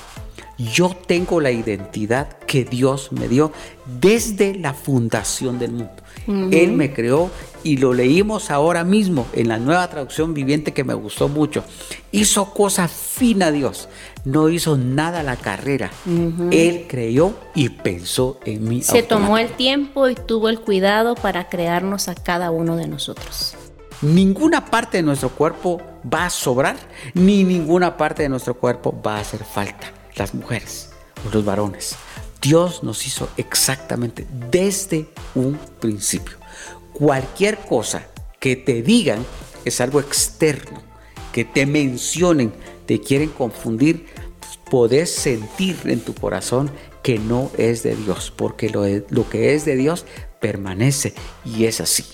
Yo 0.59 0.97
tengo 1.07 1.40
la 1.40 1.53
identidad 1.53 2.37
que 2.38 2.64
Dios 2.64 3.12
me 3.12 3.29
dio 3.29 3.53
desde 4.01 4.57
la 4.57 4.75
fundación 4.75 5.61
del 5.61 5.71
mundo. 5.71 6.03
Él 6.51 6.73
me 6.73 6.92
creó 6.92 7.31
y 7.62 7.79
lo 7.79 7.94
leímos 7.94 8.51
ahora 8.51 8.85
mismo 8.85 9.27
en 9.33 9.49
la 9.49 9.59
nueva 9.59 9.88
traducción 9.88 10.35
viviente 10.35 10.75
que 10.75 10.85
me 10.85 10.94
gustó 10.94 11.29
mucho. 11.29 11.64
Hizo 12.12 12.53
cosa 12.53 12.87
fina 12.88 13.51
Dios, 13.51 13.88
no 14.24 14.48
hizo 14.48 14.76
nada 14.76 15.20
a 15.20 15.22
la 15.22 15.37
carrera. 15.37 15.90
Él 16.50 16.87
creyó 16.88 17.35
y 17.54 17.68
pensó 17.70 18.38
en 18.44 18.68
mí. 18.68 18.83
Se 18.83 19.02
tomó 19.02 19.38
el 19.38 19.50
tiempo 19.50 20.09
y 20.09 20.14
tuvo 20.14 20.48
el 20.48 20.61
cuidado 20.61 21.14
para 21.14 21.48
crearnos 21.48 22.09
a 22.09 22.14
cada 22.14 22.50
uno 22.50 22.76
de 22.76 22.88
nosotros. 22.88 23.54
Ninguna 24.00 24.64
parte 24.66 24.98
de 24.98 25.02
nuestro 25.02 25.31
cuerpo 25.31 25.81
va 26.12 26.26
a 26.26 26.31
sobrar, 26.31 26.76
ni 27.14 27.42
ninguna 27.42 27.96
parte 27.96 28.22
de 28.22 28.28
nuestro 28.28 28.54
cuerpo 28.54 28.94
va 29.04 29.16
a 29.16 29.20
hacer 29.20 29.44
falta. 29.44 29.92
Las 30.16 30.35
mujeres 30.35 30.90
o 31.26 31.35
los 31.35 31.44
varones. 31.44 31.96
Dios 32.40 32.85
nos 32.85 33.07
hizo 33.07 33.28
exactamente 33.37 34.26
desde 34.50 35.09
un 35.35 35.59
principio. 35.81 36.37
Cualquier 36.92 37.59
cosa 37.59 38.07
que 38.38 38.57
te 38.57 38.83
digan 38.83 39.24
es 39.64 39.81
algo 39.81 40.00
externo, 40.00 40.81
te 41.44 41.66
mencionen, 41.66 42.53
te 42.87 43.01
quieren 43.01 43.31
confundir, 43.31 44.07
podés 44.70 45.14
sentir 45.14 45.77
en 45.85 46.01
tu 46.01 46.14
corazón 46.14 46.70
que 47.03 47.18
no 47.18 47.51
es 47.57 47.83
de 47.83 47.96
Dios, 47.96 48.33
porque 48.35 48.68
lo, 48.70 48.85
lo 49.09 49.29
que 49.29 49.55
es 49.55 49.64
de 49.64 49.77
Dios 49.77 50.05
permanece 50.40 51.14
y 51.44 51.64
es 51.64 51.81
así. 51.81 52.05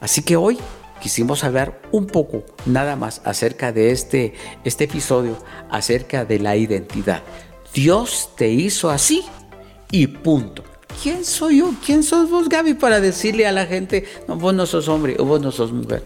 Así 0.00 0.22
que 0.22 0.36
hoy 0.36 0.58
quisimos 1.00 1.44
hablar 1.44 1.80
un 1.92 2.06
poco 2.06 2.44
nada 2.66 2.96
más 2.96 3.22
acerca 3.24 3.72
de 3.72 3.90
este, 3.90 4.34
este 4.64 4.84
episodio, 4.84 5.36
acerca 5.70 6.24
de 6.24 6.38
la 6.38 6.56
identidad. 6.56 7.22
Dios 7.74 8.30
te 8.36 8.50
hizo 8.50 8.90
así 8.90 9.24
y 9.90 10.06
punto. 10.06 10.64
¿Quién 11.02 11.24
soy 11.24 11.58
yo? 11.58 11.72
¿Quién 11.84 12.02
sos 12.02 12.30
vos, 12.30 12.48
Gaby, 12.48 12.74
para 12.74 13.00
decirle 13.00 13.46
a 13.46 13.52
la 13.52 13.66
gente, 13.66 14.04
no, 14.28 14.36
vos 14.36 14.52
no 14.52 14.66
sos 14.66 14.88
hombre 14.88 15.16
o 15.18 15.24
vos 15.24 15.40
no 15.40 15.50
sos 15.50 15.72
mujer? 15.72 16.04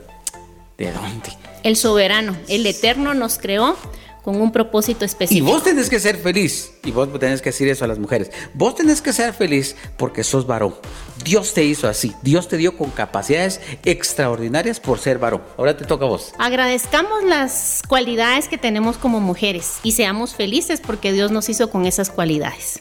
¿De 0.78 0.92
dónde? 0.92 1.30
El 1.62 1.76
soberano, 1.76 2.36
el 2.48 2.66
eterno 2.66 3.14
nos 3.14 3.38
creó 3.38 3.76
con 4.24 4.40
un 4.40 4.52
propósito 4.52 5.04
específico. 5.04 5.46
Y 5.46 5.52
vos 5.52 5.62
tenés 5.62 5.90
que 5.90 6.00
ser 6.00 6.16
feliz. 6.16 6.72
Y 6.82 6.92
vos 6.92 7.08
tenés 7.20 7.42
que 7.42 7.50
decir 7.50 7.68
eso 7.68 7.84
a 7.84 7.88
las 7.88 7.98
mujeres. 7.98 8.30
Vos 8.54 8.74
tenés 8.74 9.02
que 9.02 9.12
ser 9.12 9.34
feliz 9.34 9.76
porque 9.98 10.24
sos 10.24 10.46
varón. 10.46 10.74
Dios 11.22 11.52
te 11.52 11.62
hizo 11.62 11.88
así. 11.88 12.14
Dios 12.22 12.48
te 12.48 12.56
dio 12.56 12.76
con 12.78 12.90
capacidades 12.90 13.60
extraordinarias 13.84 14.80
por 14.80 14.98
ser 14.98 15.18
varón. 15.18 15.42
Ahora 15.58 15.76
te 15.76 15.84
toca 15.84 16.06
a 16.06 16.08
vos. 16.08 16.32
Agradezcamos 16.38 17.22
las 17.24 17.82
cualidades 17.86 18.48
que 18.48 18.56
tenemos 18.56 18.96
como 18.96 19.20
mujeres 19.20 19.74
y 19.82 19.92
seamos 19.92 20.34
felices 20.34 20.80
porque 20.80 21.12
Dios 21.12 21.30
nos 21.30 21.50
hizo 21.50 21.68
con 21.68 21.84
esas 21.84 22.08
cualidades. 22.08 22.80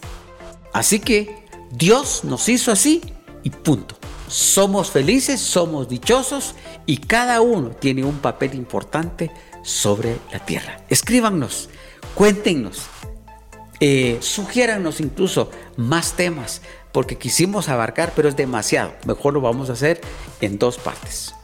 Así 0.71 0.99
que 0.99 1.43
Dios 1.71 2.23
nos 2.23 2.47
hizo 2.47 2.71
así 2.71 3.01
y 3.43 3.49
punto. 3.49 3.97
Somos 4.34 4.89
felices, 4.89 5.39
somos 5.39 5.88
dichosos 5.88 6.56
y 6.88 6.98
cada 6.98 7.39
uno 7.41 7.69
tiene 7.69 8.04
un 8.04 8.17
papel 8.17 8.56
importante 8.56 9.30
sobre 9.62 10.17
la 10.32 10.39
tierra. 10.39 10.80
Escríbanos, 10.89 11.69
cuéntenos, 12.15 12.88
eh, 13.80 14.17
sugiéranos 14.22 15.02
incluso 15.02 15.52
más 15.78 16.13
temas, 16.13 16.63
porque 16.91 17.19
quisimos 17.19 17.69
abarcar, 17.69 18.13
pero 18.15 18.28
es 18.28 18.36
demasiado. 18.36 18.96
Mejor 19.06 19.36
lo 19.36 19.41
vamos 19.41 19.69
a 19.69 19.74
hacer 19.74 20.02
en 20.41 20.58
dos 20.58 20.80
partes. 20.80 21.36